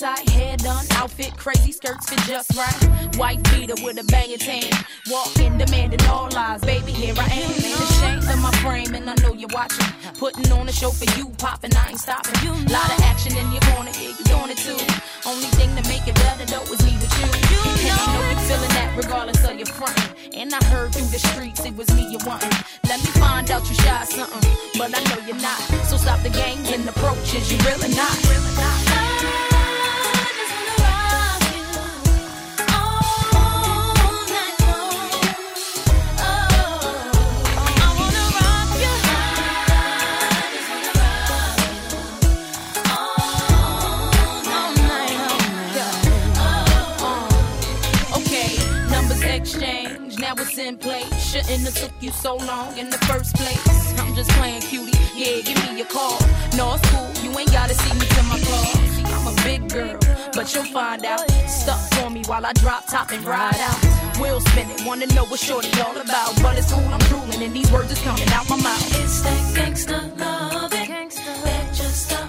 [0.00, 3.16] Done, outfit crazy, skirts fit just right.
[3.16, 4.70] White beater with a banging tan.
[5.10, 6.60] Walking, demanding all lies.
[6.60, 7.50] Baby, here I am.
[7.50, 9.86] Ain't ashamed of my frame, and I know you're watching.
[10.18, 12.34] Putting on a show for you, popping, I ain't stopping.
[12.70, 14.78] Lot of action in your corner, yeah, you doing it too.
[15.26, 17.30] Only thing to make it better though is me with you.
[17.66, 19.98] and I know you feeling that regardless of your front.
[20.34, 22.54] And I heard through the streets it was me you wanting.
[22.88, 25.58] Let me find out you shy something, but I know you're not.
[25.90, 28.14] So stop the games and approaches, you really not.
[28.30, 29.57] Really not.
[50.68, 51.14] Exchange, now it's.
[51.18, 53.98] Shouldn't have took you so long in the first place.
[53.98, 56.18] I'm just playing cutie, yeah, give me a call.
[56.56, 58.66] No, it's cool, you ain't gotta see me to my car.
[59.14, 59.98] I'm a big girl,
[60.34, 61.30] but you'll find out.
[61.48, 64.18] Stuck for me while I drop top and ride out.
[64.20, 66.40] Wheel spinning, wanna know what shorty all about.
[66.42, 69.02] But it's cool, I'm drooling, and these words is coming out my mouth.
[69.02, 72.27] It's that gangsta love that just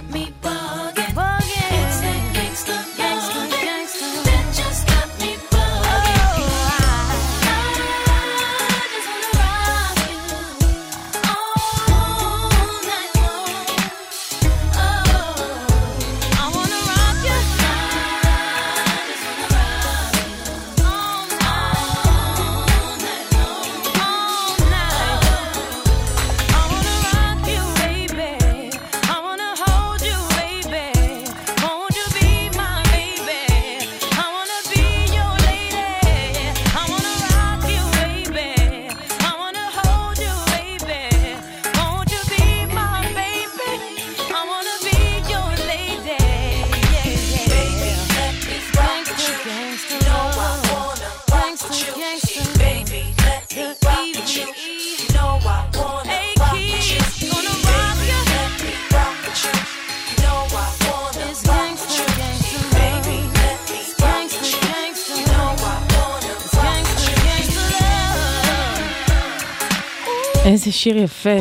[70.59, 71.39] איזה שיר יפה.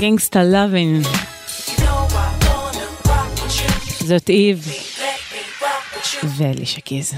[0.00, 1.02] גנגסטה לאבין.
[4.00, 4.68] זאת איב
[6.24, 7.12] ואלישה קיז.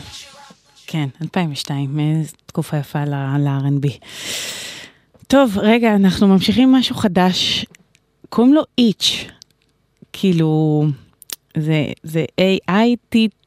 [0.87, 3.89] כן, 2002, איזו תקופה יפה ל-R&B.
[5.27, 7.66] טוב, רגע, אנחנו ממשיכים משהו חדש.
[8.29, 9.24] קוראים לו איץ'.
[10.12, 10.85] כאילו,
[11.57, 13.47] זה, זה A-I-T-T-C-H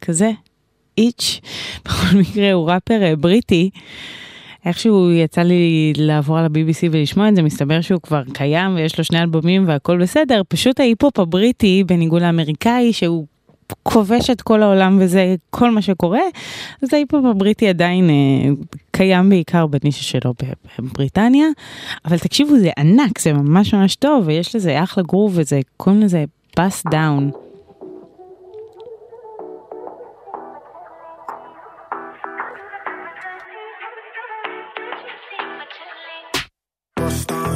[0.00, 0.30] כזה,
[0.98, 1.40] Aitch.
[1.84, 3.70] בכל מקרה, הוא ראפר אה, בריטי.
[4.64, 9.04] איכשהו יצא לי לעבור על ה-BBC ולשמוע את זה, מסתבר שהוא כבר קיים ויש לו
[9.04, 13.26] שני אלבומים והכל בסדר, פשוט ההיפ-הופ הבריטי, בניגוד לאמריקאי, שהוא
[13.82, 16.20] כובש את כל העולם וזה כל מה שקורה,
[16.82, 18.50] אז ההיפ-הופ הבריטי עדיין אה,
[18.90, 20.34] קיים בעיקר בנישה שלו
[20.78, 21.46] בבריטניה,
[22.04, 26.24] אבל תקשיבו, זה ענק, זה ממש ממש טוב, ויש לזה אחלה גרוב וזה, קוראים לזה
[26.56, 27.30] פס דאון.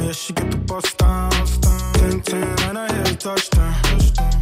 [0.07, 1.31] Yeah, she get the bust down.
[1.31, 3.73] 10 10, and I hit a touchdown.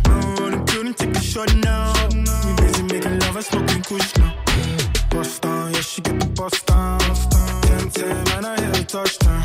[0.08, 1.92] No running, couldn't take a shot now.
[2.12, 4.36] We busy making love and smoking kush now.
[5.10, 7.00] Bust down, yeah, she get the bust down.
[7.00, 9.44] 10 10, and I hit a touchdown.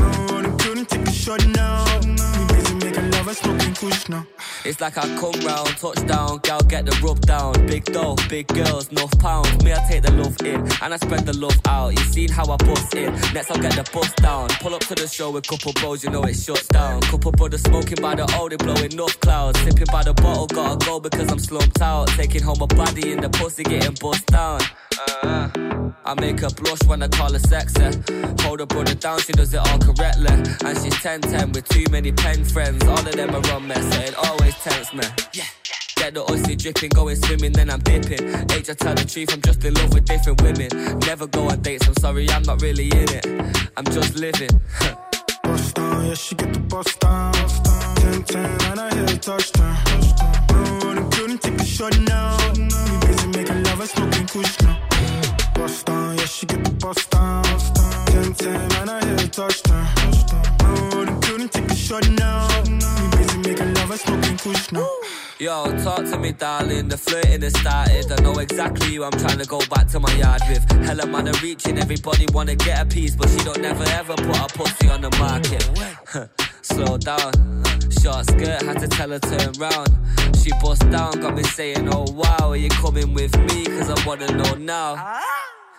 [0.00, 1.84] No running, couldn't take a shot now.
[2.02, 4.26] We busy making love and smoking kush now.
[4.66, 7.54] It's like I come round, touchdown, gal get the rub down.
[7.68, 9.62] Big dough, big girls, enough pounds.
[9.62, 11.90] Me, I take the love in, and I spread the love out.
[11.90, 14.48] You seen how I bust in, next I'll get the bust down.
[14.60, 17.00] Pull up to the show with couple bros, you know it shuts down.
[17.02, 19.56] Couple brothers smoking by the old, they blowing enough clouds.
[19.60, 22.08] Sipping by the bottle, gotta go because I'm slumped out.
[22.08, 24.60] Taking home a body in the pussy, getting bust down.
[25.22, 25.48] Uh,
[26.04, 27.84] I make her blush when I call her sexy.
[28.42, 30.34] Hold her brother down, she does it all correctly.
[30.64, 32.84] And she's 10 10 with too many pen friends.
[32.84, 35.04] All of them are on me, so always tempts me.
[35.96, 38.22] Get the oyster dripping, going swimming, then I'm dipping.
[38.52, 40.68] Age, I tell the truth, I'm just in love with different women.
[41.00, 43.26] Never go on dates, I'm sorry, I'm not really in it.
[43.76, 44.50] I'm just living.
[45.42, 47.32] Bust down, yeah, she get the bust down.
[47.32, 49.76] 10 10, and I hit a touchdown.
[50.50, 52.36] No running, couldn't take a shot now.
[52.54, 54.78] We busy making love and smoking kush now.
[55.54, 57.44] Bust down, yeah, she get the bust down.
[58.06, 59.86] 10 10, and I hit a touchdown.
[60.60, 60.95] No
[61.26, 62.46] couldn't take a shot now.
[62.64, 64.88] We busy making love and smoking kush now.
[65.38, 66.88] Yo, talk to me, darling.
[66.88, 68.10] The flirting has started.
[68.12, 70.64] I know exactly who I'm trying to go back to my yard with.
[70.86, 74.36] Hella man are reaching, everybody wanna get a piece, but she don't never ever put
[74.36, 75.64] her pussy on the market.
[76.62, 77.32] slow down.
[78.00, 79.90] Short skirt, had to tell her turn round.
[80.36, 83.66] She bust down, got me saying, oh wow, are you coming with me?
[83.66, 85.20] Cause I wanna know now.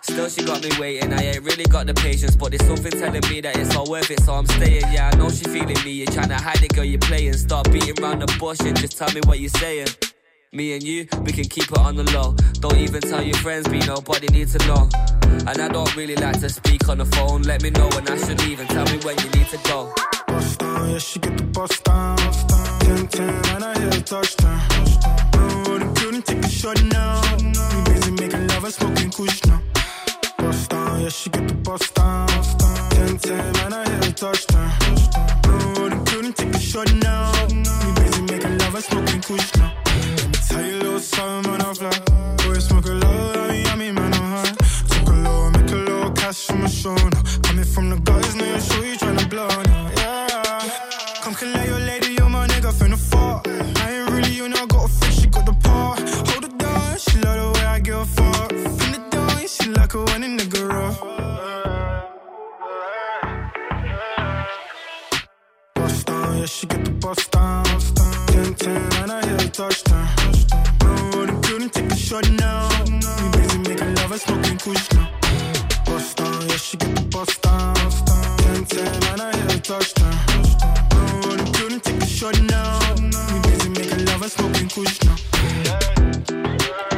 [0.10, 1.12] Still, she got me waiting.
[1.12, 4.10] I ain't really got the patience, but there's something telling me that it's all worth
[4.10, 4.86] it, so I'm staying.
[4.94, 5.92] Yeah, I know she feeling me.
[5.92, 7.34] You're trying to hide it, girl, you're playing.
[7.34, 9.90] Stop beating around the bush and just tell me what you're saying.
[10.54, 12.34] Me and you, we can keep it on the low.
[12.62, 14.88] Don't even tell your friends, be nobody need to know.
[15.46, 17.42] And I don't really like to speak on the phone.
[17.42, 19.94] Let me know when I should leave and tell me when you need to go.
[20.28, 22.18] Bust down, yeah, she get the bust down.
[22.18, 24.62] 10 10, and I hear a touchdown.
[25.80, 27.22] The building, take a shot now.
[27.38, 29.62] We busy making love and smoking kush now.
[30.48, 32.26] Bust down, yeah, she get the bust down.
[32.26, 34.72] 10 10, and I hear a touchdown.
[35.44, 37.34] Roll the building, take a shot now.
[37.84, 39.74] We busy making love and smoking kush now.
[39.84, 41.92] Let me tell you a little something on our fly.
[42.46, 44.56] Boy, smoke a lot, I mean, I mean, man, I'm high.
[44.88, 47.24] Took a low, make a little cash from my show now.
[47.44, 49.92] Coming from the guys, now you're sure you tryna blow now.
[49.98, 51.24] Yeah.
[51.24, 53.42] Come collect your lady, you're my nigga finna fall.
[53.84, 55.96] I ain't really you know, got a fish, she got the paw.
[56.32, 58.87] Hold it down, she love the way I give a fuck.
[59.67, 61.01] Pin it down, she like a when a nigga rough.
[65.75, 67.65] Bust down, yeah, she get the bust down.
[67.65, 70.09] 10 10, and I hear a touchdown.
[70.85, 72.69] Roll the building, take a shot now.
[73.19, 75.11] We busy making love and smoking kush now.
[75.87, 77.75] Bust down, yeah, she get the bust down.
[77.75, 80.17] 10 10, and I hear a touchdown.
[80.95, 82.79] Roll the building, take a shot now.
[83.33, 85.17] We busy making love and smoking kush now.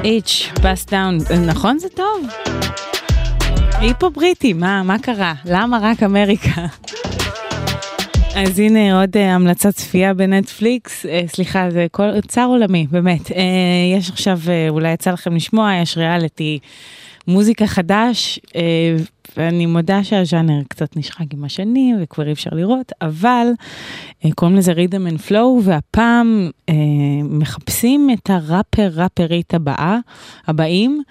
[0.04, 2.26] איץ', בס דאון, נכון זה טוב?
[3.81, 5.33] היפ הופ בריטי, מה, מה קרה?
[5.45, 6.65] למה רק אמריקה?
[8.35, 13.31] אז הנה עוד אה, המלצת צפייה בנטפליקס, אה, סליחה, זה כל, צער עולמי, באמת.
[13.31, 13.41] אה,
[13.97, 16.59] יש עכשיו, אה, אולי יצא לכם לשמוע, יש ריאליטי
[17.29, 18.95] מוזיקה חדש, אה,
[19.37, 23.47] ואני מודה שהז'אנר קצת נשחק עם השנים וכבר אי אפשר לראות, אבל
[24.25, 26.73] אה, קוראים לזה Rhythm and Flow, והפעם אה,
[27.23, 29.97] מחפשים את הראפר, ראפרית הבאה,
[30.47, 31.03] הבאים,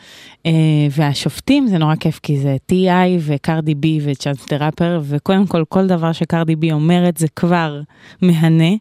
[0.91, 3.21] והשופטים, זה נורא כיף כי זה T.I.
[3.21, 7.81] וקרדי בי וצ'אנס דה ראפר, וקודם כל, כל דבר שקרדי בי אומרת זה כבר
[8.23, 8.75] מהנה.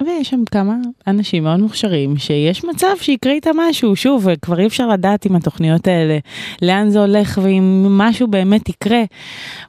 [0.00, 4.88] ויש שם כמה אנשים מאוד מוכשרים שיש מצב שיקרה איתם משהו, שוב, כבר אי אפשר
[4.88, 6.18] לדעת עם התוכניות האלה
[6.62, 9.02] לאן זה הולך ואם משהו באמת יקרה,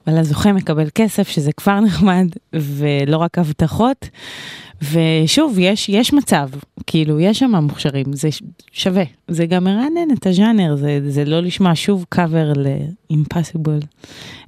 [0.07, 4.09] אבל הזוכה מקבל כסף שזה כבר נחמד ולא רק הבטחות.
[4.91, 6.49] ושוב, יש, יש מצב,
[6.87, 8.29] כאילו, יש שם מוכשרים, זה
[8.71, 9.03] שווה.
[9.27, 13.85] זה גם מרענן את הז'אנר, זה, זה לא לשמוע שוב קאבר ל-impossible,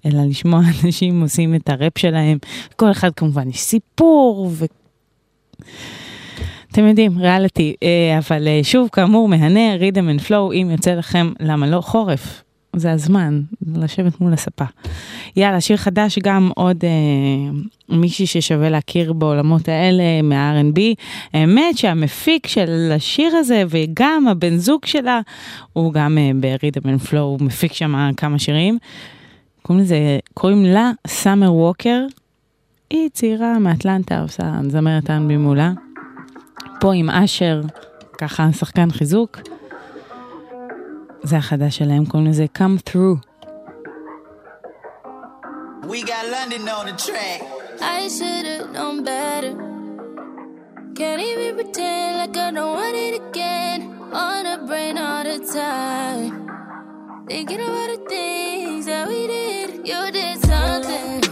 [0.05, 2.37] אלא לשמוע אנשים עושים את הראפ שלהם.
[2.75, 4.65] כל אחד כמובן יש סיפור, ו...
[6.71, 11.31] אתם יודעים, ריאליטי, אה, אבל אה, שוב, כאמור, מהנה, Rhythm and Flow, אם יוצא לכם,
[11.39, 12.43] למה לא, חורף,
[12.75, 13.41] זה הזמן,
[13.75, 14.65] לשבת מול הספה.
[15.35, 17.59] יאללה, שיר חדש, גם עוד אה,
[17.89, 20.79] מישהי ששווה להכיר בעולמות האלה, מה-R&B.
[21.33, 25.19] האמת שהמפיק של השיר הזה, וגם הבן זוג שלה,
[25.73, 28.77] הוא גם אה, ב-Rhythm and Flow, הוא מפיק שם כמה שירים.
[29.61, 32.05] קוראים לזה, קוראים לה סאמר ווקר.
[32.89, 35.71] היא צעירה מאטלנטה, עושה זמרת R&B מעולה.
[36.79, 37.61] פה עם אשר,
[38.17, 39.39] ככה שחקן חיזוק.
[41.23, 43.35] זה החדש שלהם, קוראים לזה Come Through.
[45.89, 47.41] We got London on the track.
[47.79, 49.53] I should've known better.
[50.97, 53.79] Can't even pretend like I don't want it again.
[54.13, 56.33] On the brain all the time.
[57.27, 59.87] Thinking about the things that we did.
[59.89, 61.24] You did something.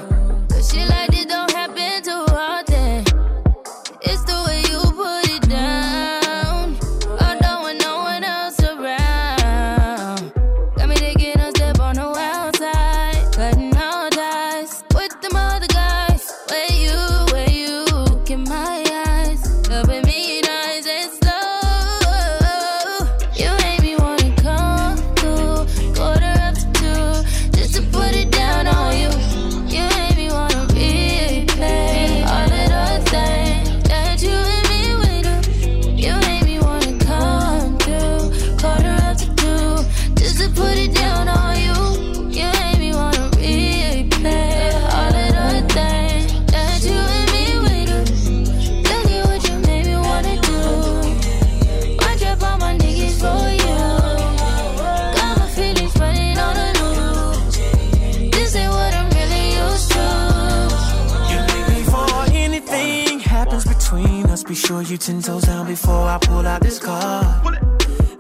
[64.54, 67.26] Be sure you ten toes down before I pull out this card.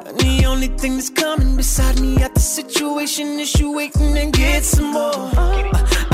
[0.08, 4.34] And the only thing that's coming beside me at the situation is you waiting and
[4.34, 5.30] get some more.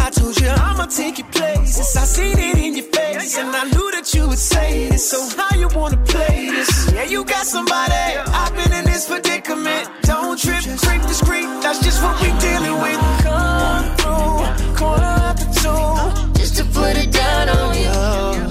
[0.05, 1.95] I told you I'ma take your places.
[1.95, 5.09] I seen it in your face, and I knew that you would say this.
[5.09, 6.91] So how you wanna play this?
[6.91, 7.93] Yeah, you got somebody.
[8.41, 9.87] I've been in this predicament.
[10.01, 11.47] Don't trip, creep discreet.
[11.63, 12.99] That's just what we dealing with.
[13.23, 18.48] Come through, corner after two, just to put it down on you.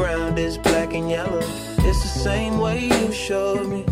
[0.00, 1.44] Ground is black and yellow,
[1.86, 3.84] it's the same way you showed me.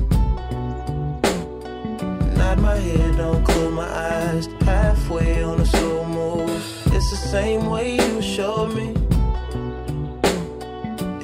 [2.39, 4.47] Nod my head, don't close my eyes.
[4.62, 6.48] Halfway on a slow move.
[6.94, 8.89] It's the same way you showed me.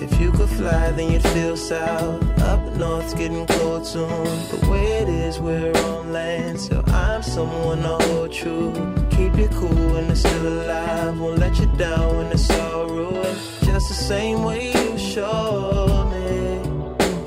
[0.04, 2.22] If you could fly, then you'd feel south.
[2.52, 4.26] Up north's getting cold soon.
[4.52, 6.60] The way it is, we're on land.
[6.60, 8.72] So I'm someone to hold true.
[9.10, 11.18] Keep you cool when it's still alive.
[11.18, 13.53] Won't let you down when it's all ruined.
[13.74, 16.60] Just the same way you showed me.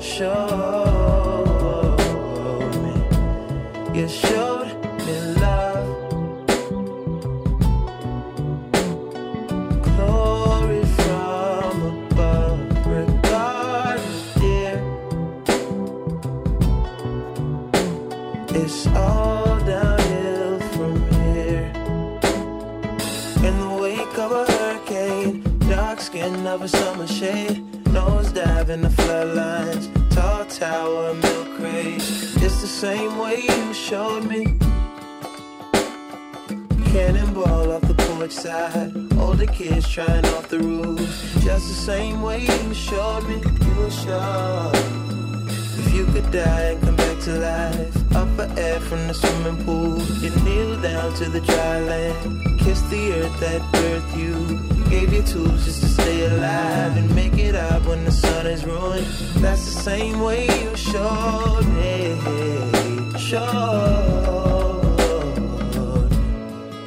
[0.00, 0.38] Showed
[2.82, 4.00] me.
[4.00, 4.47] You showed
[26.48, 27.62] of a summer shade,
[27.92, 31.96] nose dive in the floodlines, tall tower, milk crate.
[31.96, 34.44] It's the same way you showed me.
[36.86, 41.00] Cannonball off the porch side, older kids trying off the roof.
[41.44, 43.90] Just the same way you showed me, you.
[43.90, 45.07] If
[45.98, 50.00] you could die and come back to life, up for air from the swimming pool,
[50.22, 54.32] you kneel down to the dry land, kiss the earth that birthed you,
[54.88, 58.64] gave you tools just to stay alive and make it up when the sun is
[58.64, 59.06] ruined.
[59.42, 62.16] That's the same way you showed me,
[63.18, 64.52] showed,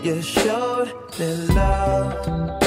[0.05, 2.60] you showed me love.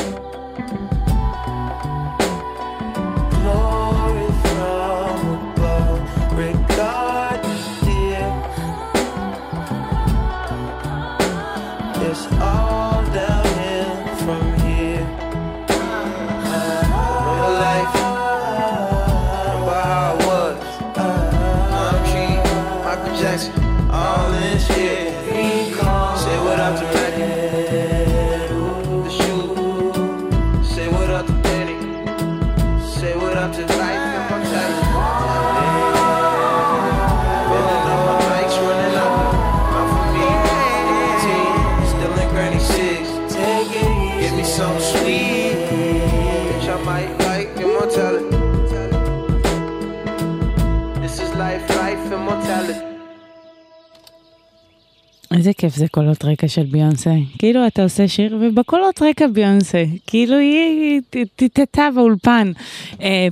[55.45, 57.15] איזה כיף זה קולות רקע של ביונסה.
[57.39, 59.85] כאילו אתה עושה שיר ובקולות רקע ביונסה.
[60.07, 61.01] כאילו היא
[61.37, 62.53] טיטטה באולפן.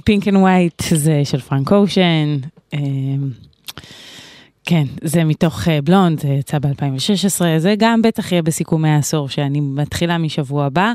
[0.04, 2.36] Pink and White זה של פרנק אושן.
[2.74, 2.80] אה,
[4.64, 9.60] כן, זה מתוך אה, בלונד, זה יצא ב-2016, זה גם בטח יהיה בסיכומי העשור שאני
[9.60, 10.92] מתחילה משבוע הבא,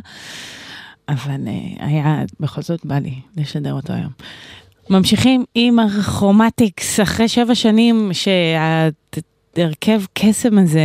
[1.10, 4.12] אבל אה, היה, בכל זאת בא לי לשדר אותו היום.
[4.90, 8.10] ממשיכים עם הכרומטיקס, אחרי שבע שנים
[9.58, 10.82] שההרכב קסם הזה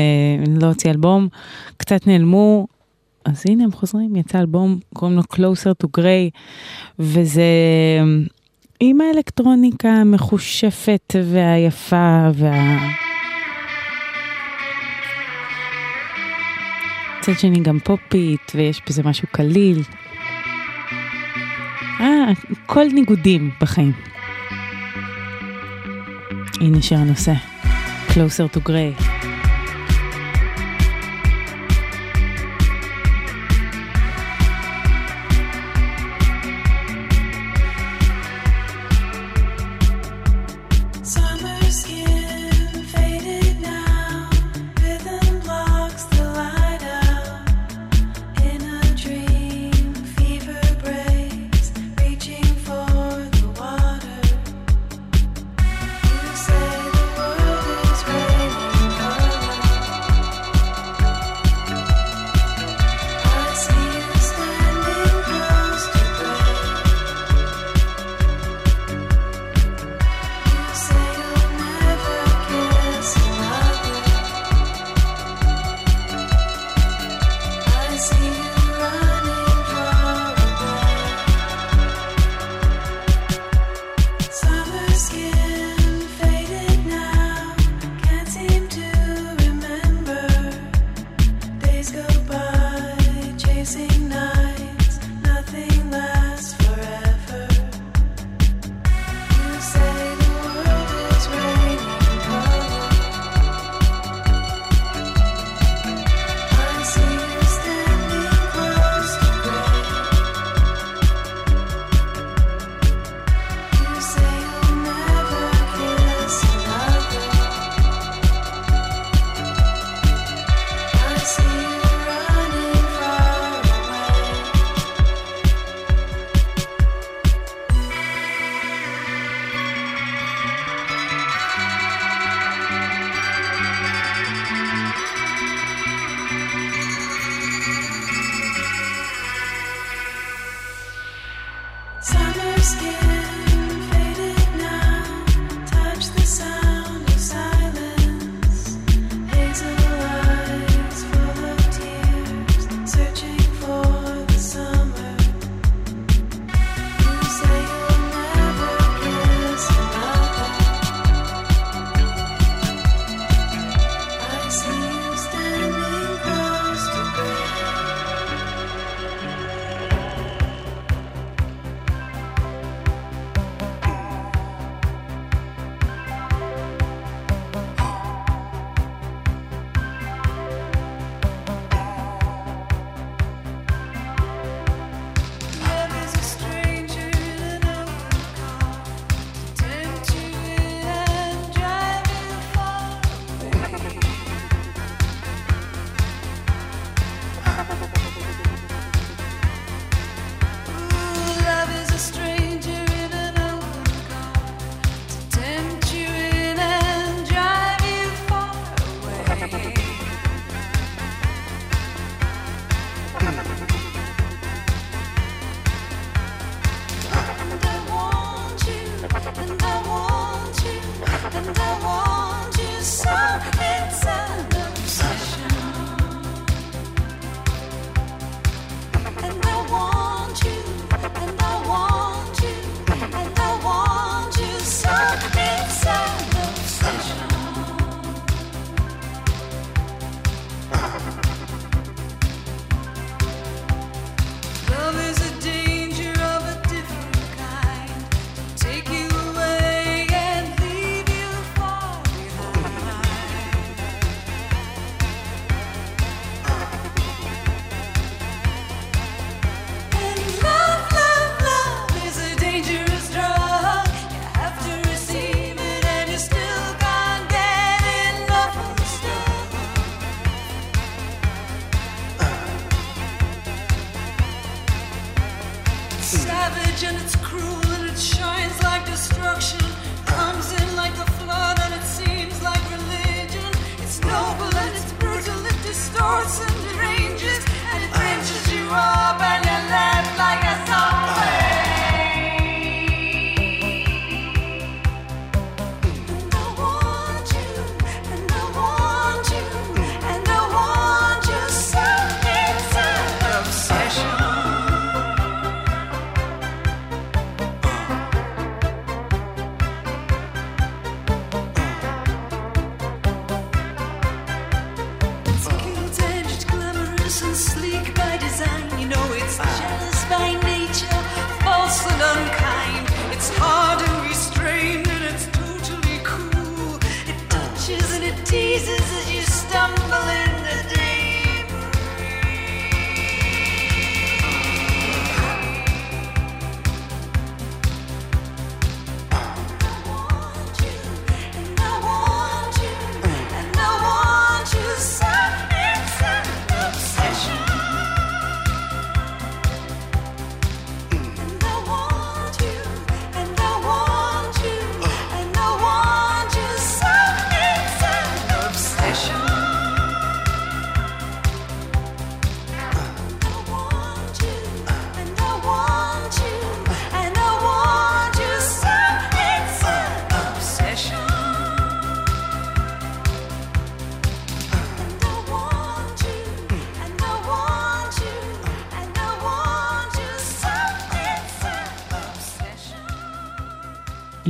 [0.61, 1.29] לא הוציא אלבום,
[1.77, 2.67] קצת נעלמו,
[3.25, 6.31] אז הנה הם חוזרים, יצא אלבום, קוראים לו Closer to Grey,
[6.99, 7.43] וזה
[8.81, 12.79] עם האלקטרוניקה המחושפת והיפה וה...
[17.19, 19.83] מצד שני גם פופית, ויש בזה משהו קליל.
[22.01, 22.33] אה,
[22.67, 23.93] כל ניגודים בחיים.
[26.61, 27.33] הנה שיר הנושא,
[28.13, 29.22] Closer to Grey.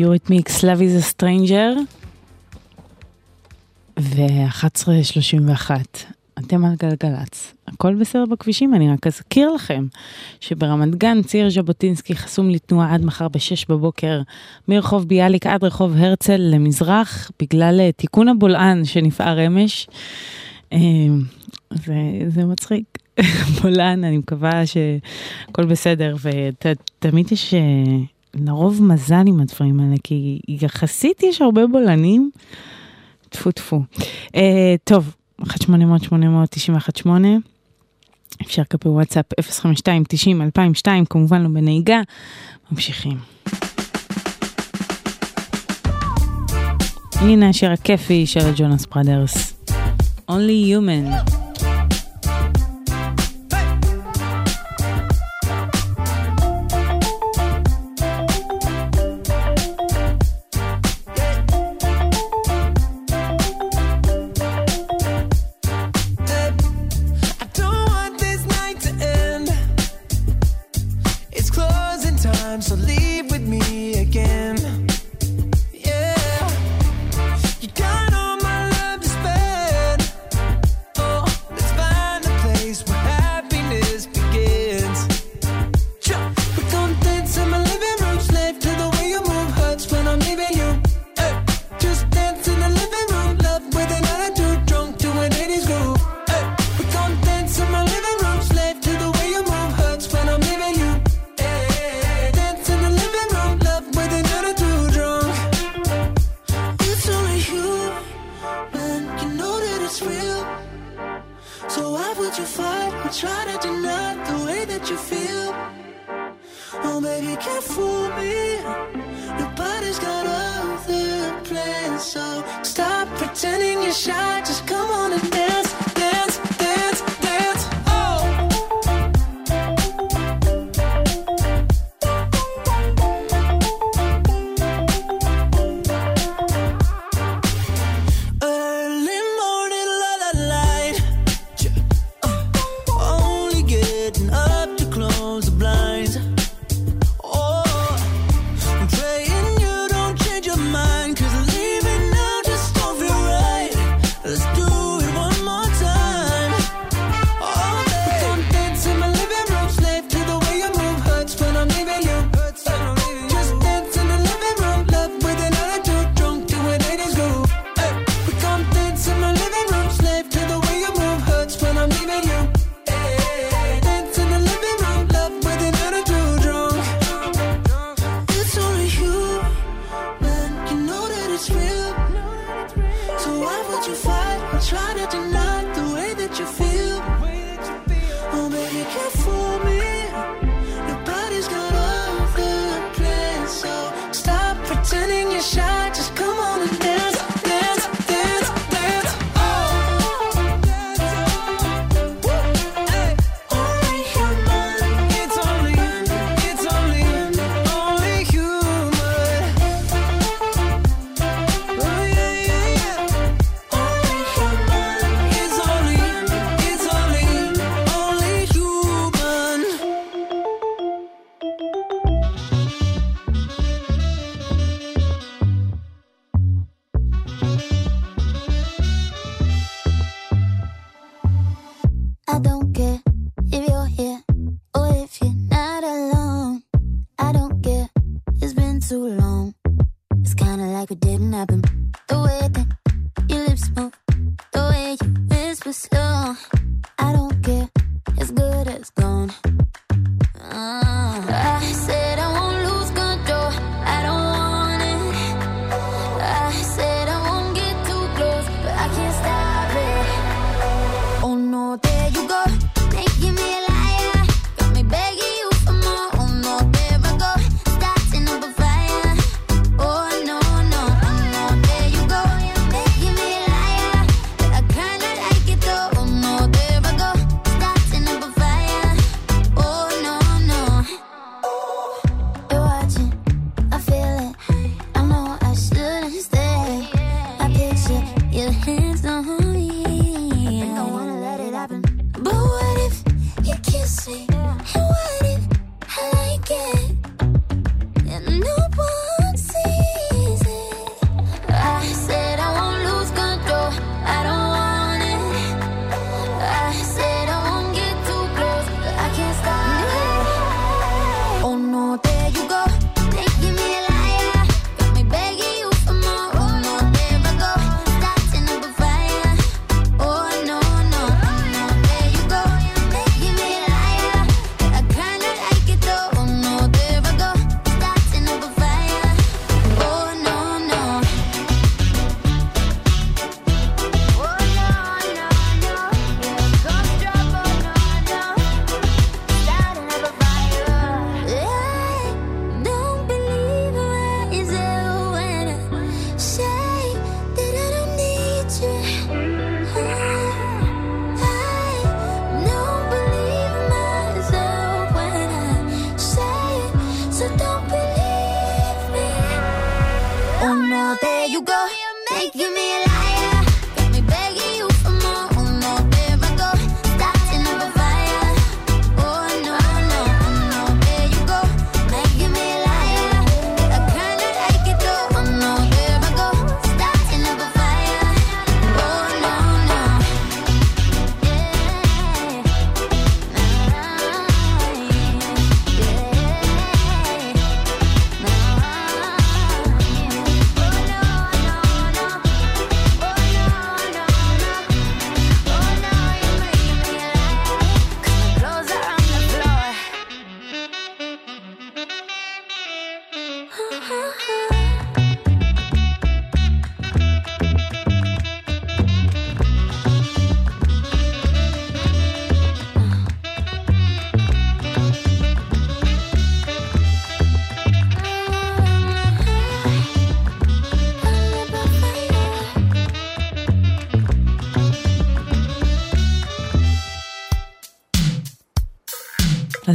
[0.03, 1.79] יורית מיקס, Love is a Stranger,
[3.99, 5.71] ו-11.31,
[6.39, 7.55] אתם על גלגלצ.
[7.69, 9.87] הכל בסדר בכבישים, אני רק אזכיר לכם
[10.41, 14.21] שברמת גן ציר ז'בוטינסקי חסום לתנועה עד מחר ב-6 בבוקר,
[14.69, 19.87] מרחוב ביאליק עד רחוב הרצל למזרח, בגלל אה, תיקון הבולען שנפער אמש.
[20.73, 21.23] אמ,
[21.71, 21.95] זה,
[22.29, 22.85] זה מצחיק.
[23.63, 27.61] בולען, אני מקווה שהכל בסדר, ותמיד יש אה,
[28.35, 32.31] לרוב מזל עם הדברים האלה, כי יחסית יש הרבה בולענים.
[33.29, 33.83] טפו טפו.
[34.27, 34.39] Uh,
[34.85, 35.47] טוב, 1-800-8918,
[38.43, 39.25] אפשר כלפי וואטסאפ
[40.85, 42.01] 052-90-2002, כמובן לא בנהיגה.
[42.73, 43.19] ממשיכים.
[47.15, 49.65] הנה השיר הכיפי של ג'ונס פראדרס.
[50.29, 51.31] Only Human.
[51.31, 51.42] Yeah.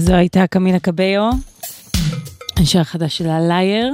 [0.07, 1.29] זו הייתה קמילה קביו,
[2.59, 3.93] השיר החדש שלה, Liar.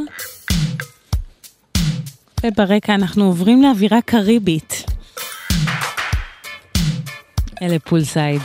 [2.44, 4.84] וברקע אנחנו עוברים לאווירה קריבית.
[7.62, 8.42] אלה פולסייד.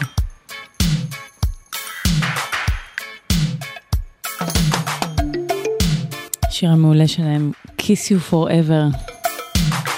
[6.49, 8.97] השיר המעולה שלהם, Kiss You Forever,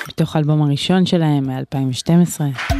[0.08, 2.79] בתוך האלבום הראשון שלהם מ-2012.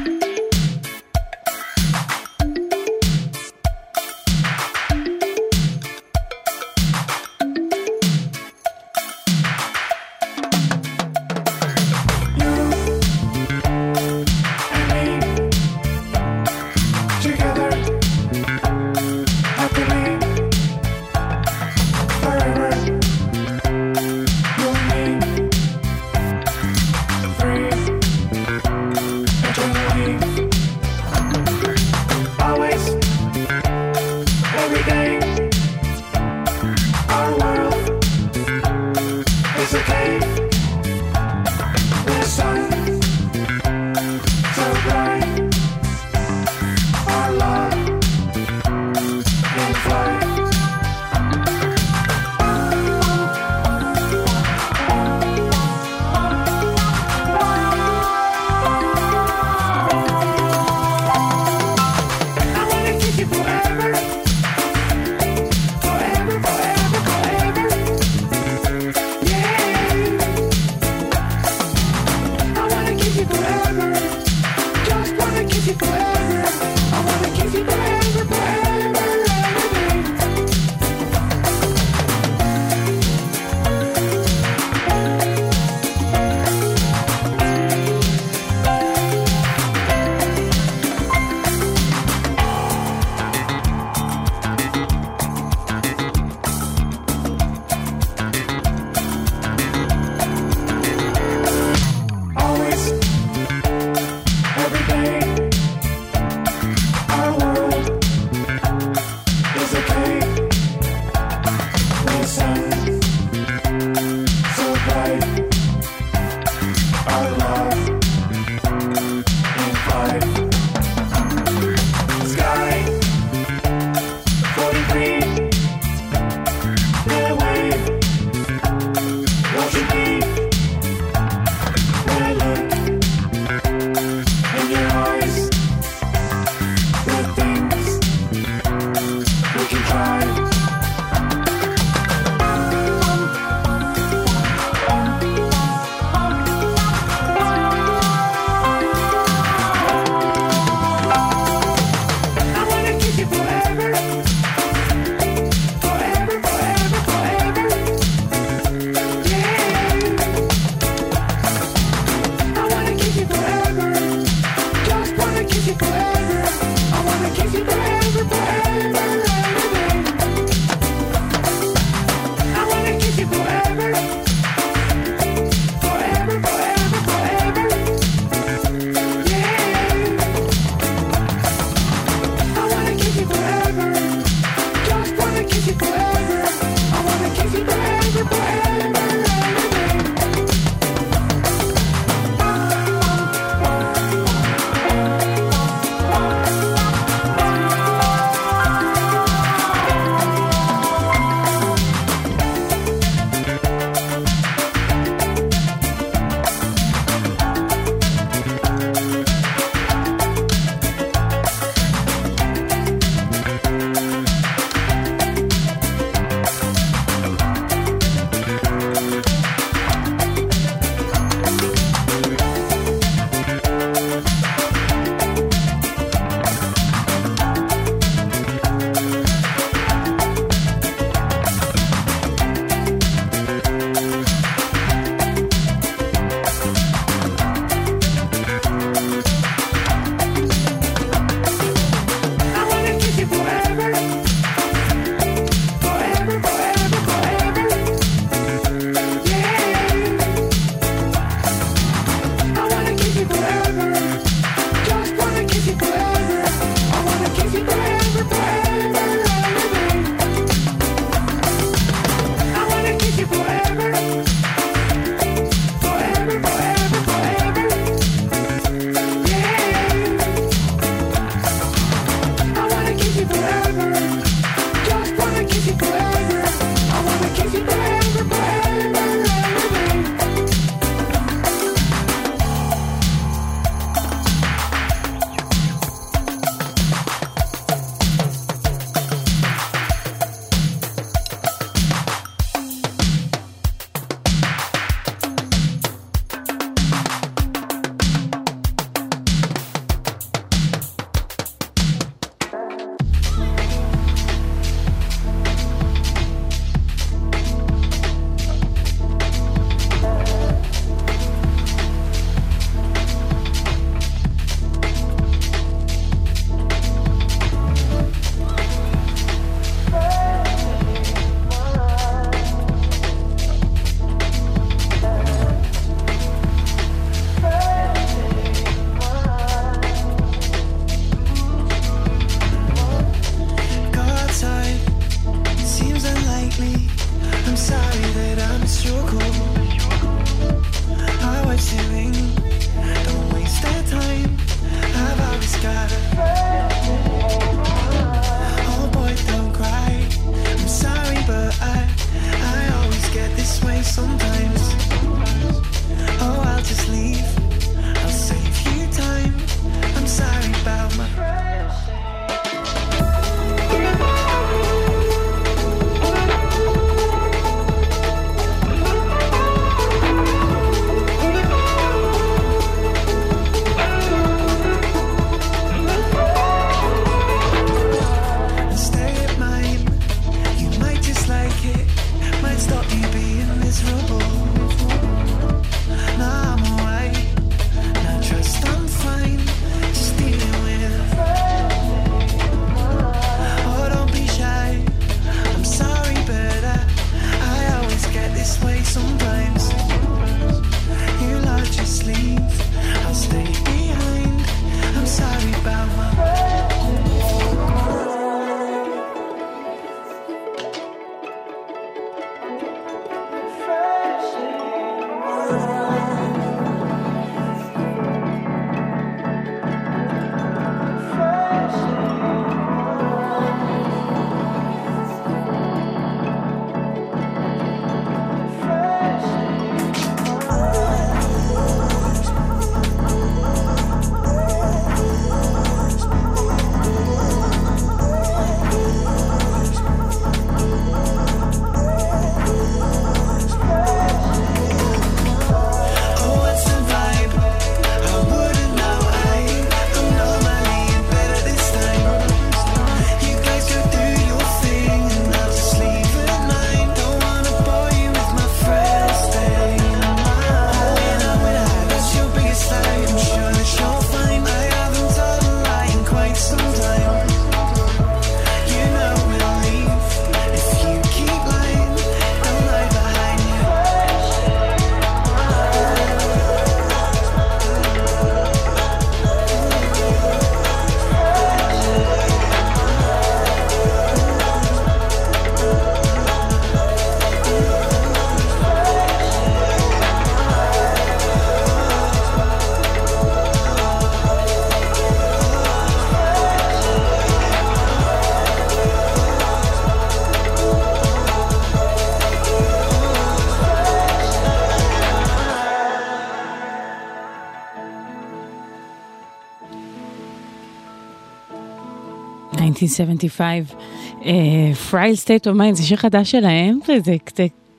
[512.82, 517.16] 1975, Frail State of Mind, זה שיר חדש שלהם, וזה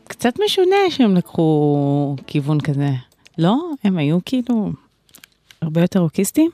[0.08, 2.90] קצת, משונה שהם לקחו כיוון כזה.
[3.38, 3.58] לא?
[3.84, 4.72] הם היו כאילו
[5.62, 6.52] הרבה יותר רוקיסטים.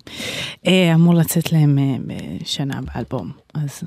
[0.67, 1.95] אה, אמור לצאת להם אה,
[2.41, 3.83] בשנה הבאה אלבום, אז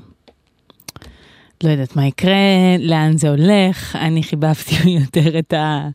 [1.63, 5.87] לא יודעת מה יקרה, לאן זה הולך, אני חיבבתי יותר את, ה,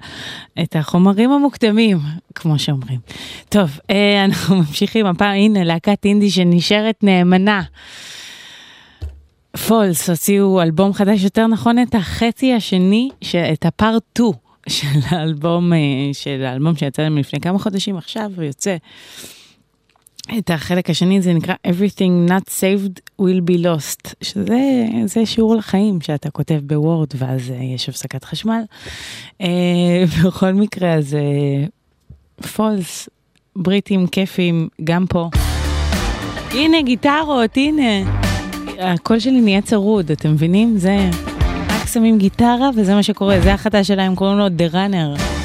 [0.63, 1.99] את החומרים המוקדמים,
[2.35, 3.01] כמו שאומרים.
[3.49, 7.63] טוב, אה, אנחנו ממשיכים, הפעם הנה להקת אינדי שנשארת נאמנה.
[9.57, 13.09] פולס הוציאו אלבום חדש, יותר נכון את החצי השני,
[13.53, 14.31] את הפארט 2
[14.69, 15.79] של האלבום, אה,
[16.13, 18.77] של האלבום שיצא להם לפני כמה חודשים, עכשיו הוא יוצא.
[20.39, 26.01] את החלק השני זה נקרא Everything Not Saved Will Be Lost, שזה זה שיעור לחיים
[26.01, 28.63] שאתה כותב בוורד ואז אה, יש הפסקת חשמל.
[29.41, 31.17] אה, בכל מקרה אז
[32.57, 33.09] פולס,
[33.57, 35.29] בריטים כיפים גם פה.
[36.51, 38.26] הנה גיטרות, הנה.
[38.81, 40.79] הקול שלי נהיה צרוד, אתם מבינים?
[40.79, 41.11] זה...
[41.69, 45.36] רק שמים גיטרה וזה מה שקורה, זה החדש שלהם, קוראים לו The Runner.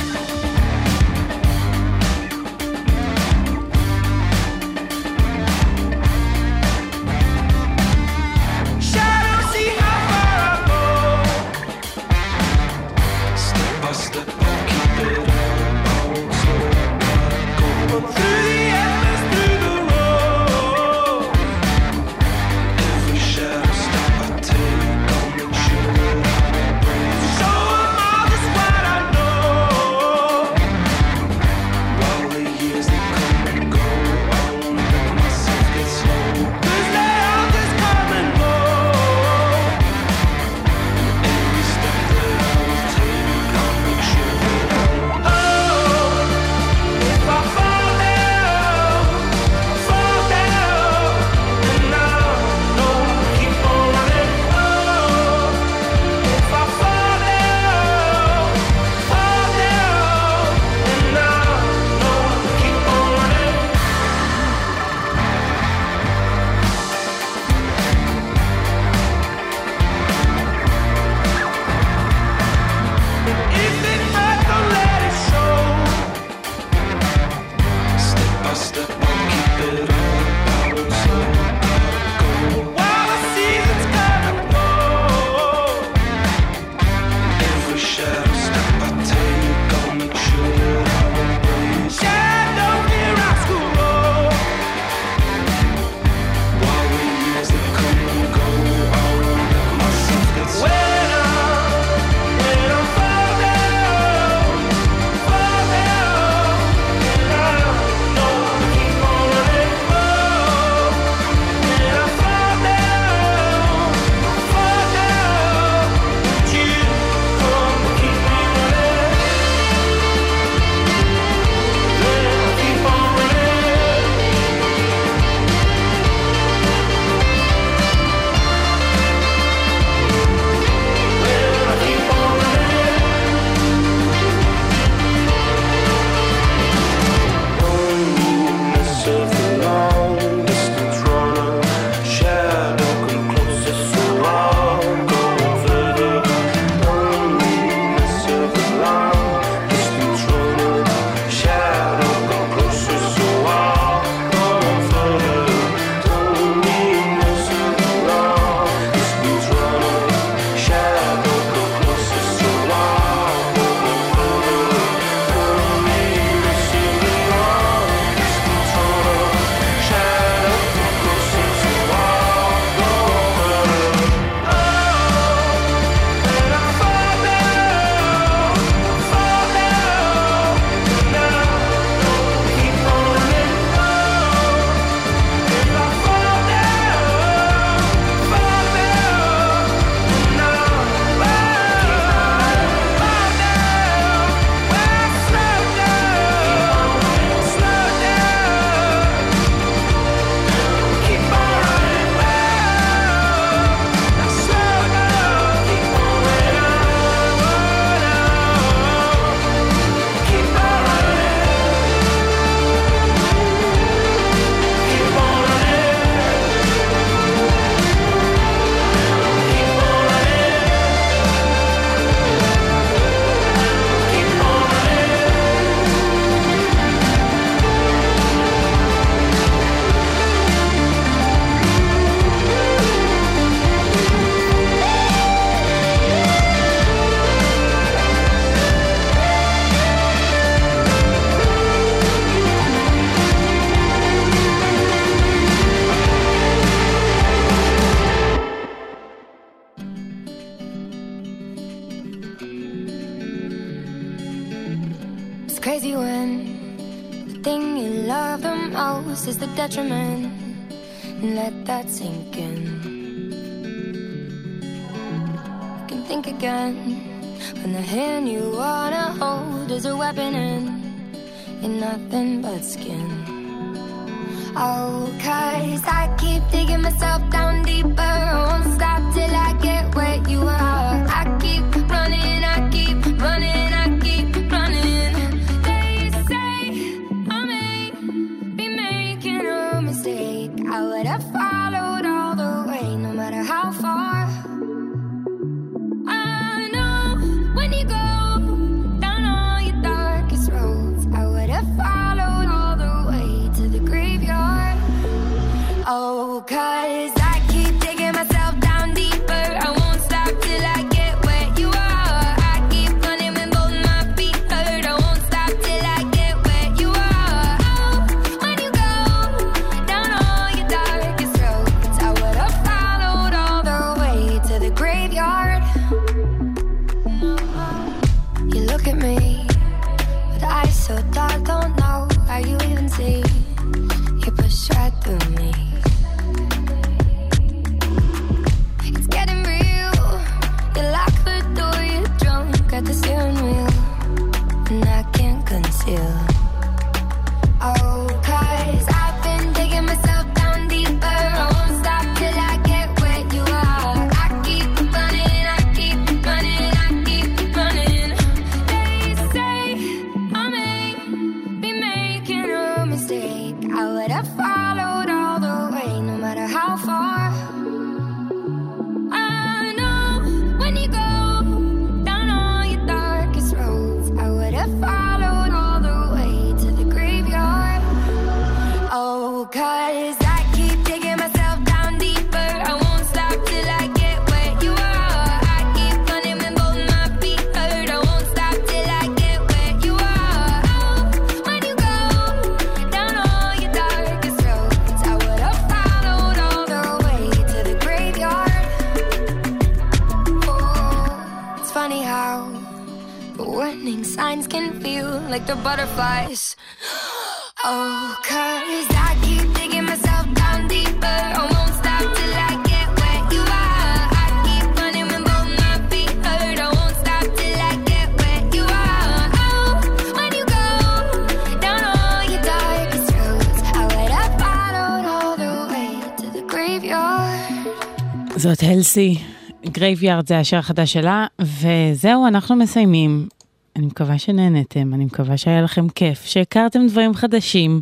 [428.41, 429.17] זאת הלסי,
[429.65, 433.27] Graveyard זה השיר החדש שלה, וזהו, אנחנו מסיימים.
[433.75, 437.81] אני מקווה שנהנתם, אני מקווה שהיה לכם כיף, שהכרתם דברים חדשים.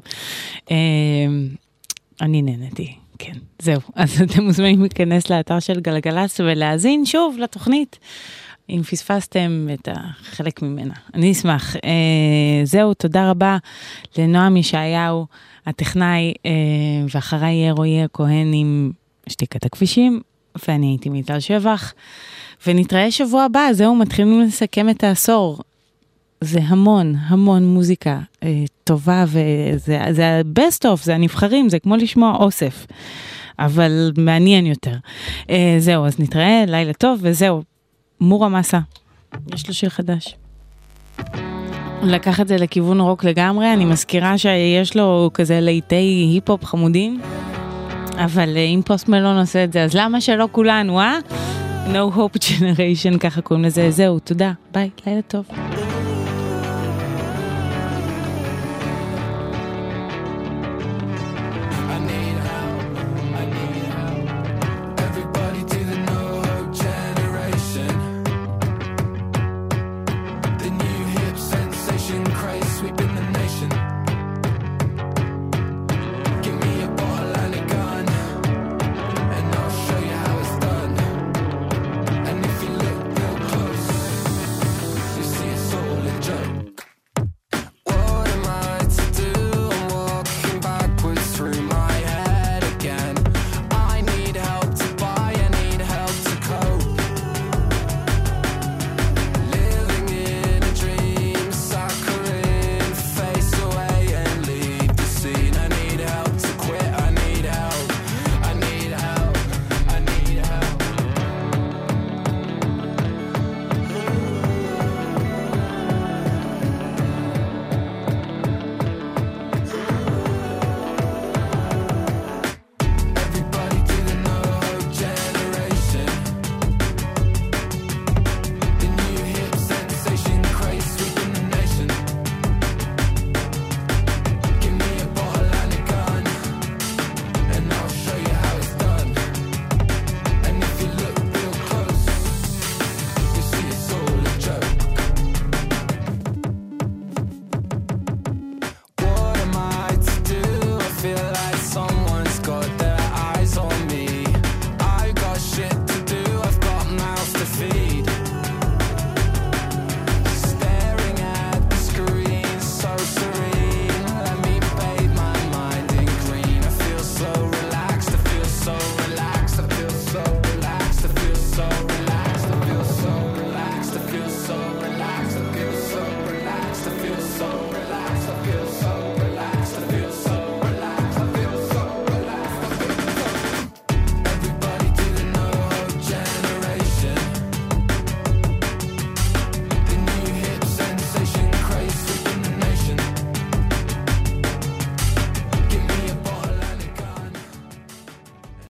[0.72, 0.76] אה,
[2.22, 3.81] אני נהנתי, כן, זהו.
[3.95, 7.99] אז אתם מוזמנים להיכנס לאתר של גלגלס ולהאזין שוב לתוכנית.
[8.69, 11.76] אם פספסתם את החלק ממנה, אני אשמח.
[11.76, 13.57] אה, זהו, תודה רבה
[14.18, 15.26] לנועם ישעיהו,
[15.65, 16.52] הטכנאי, אה,
[17.14, 18.91] ואחריי יהיה רועי הכהן עם
[19.30, 20.22] שתיקת הכבישים.
[20.68, 21.94] ואני הייתי מיטל שבח,
[22.68, 25.60] ונתראה שבוע הבא, זהו, מתחילים לסכם את העשור.
[26.41, 32.86] זה המון, המון מוזיקה אה, טובה, וזה ה-best of, זה הנבחרים, זה כמו לשמוע אוסף,
[33.60, 34.95] אבל מעניין יותר.
[35.49, 37.64] אה, זהו, אז נתראה, לילה טוב, וזהו,
[38.22, 38.80] מורה מסה,
[39.53, 40.36] יש לו שיר חדש.
[42.03, 47.22] לקח את זה לכיוון רוק לגמרי, אני מזכירה שיש לו כזה ביטי היפ-הופ חמודים.
[48.20, 51.18] אבל אה, אם פוסט מלון עושה את זה, אז למה שלא כולנו, אה?
[51.94, 53.91] No Hope Generation, ככה קוראים לזה.
[53.91, 54.52] זהו, תודה.
[54.74, 55.46] ביי, לילה טוב.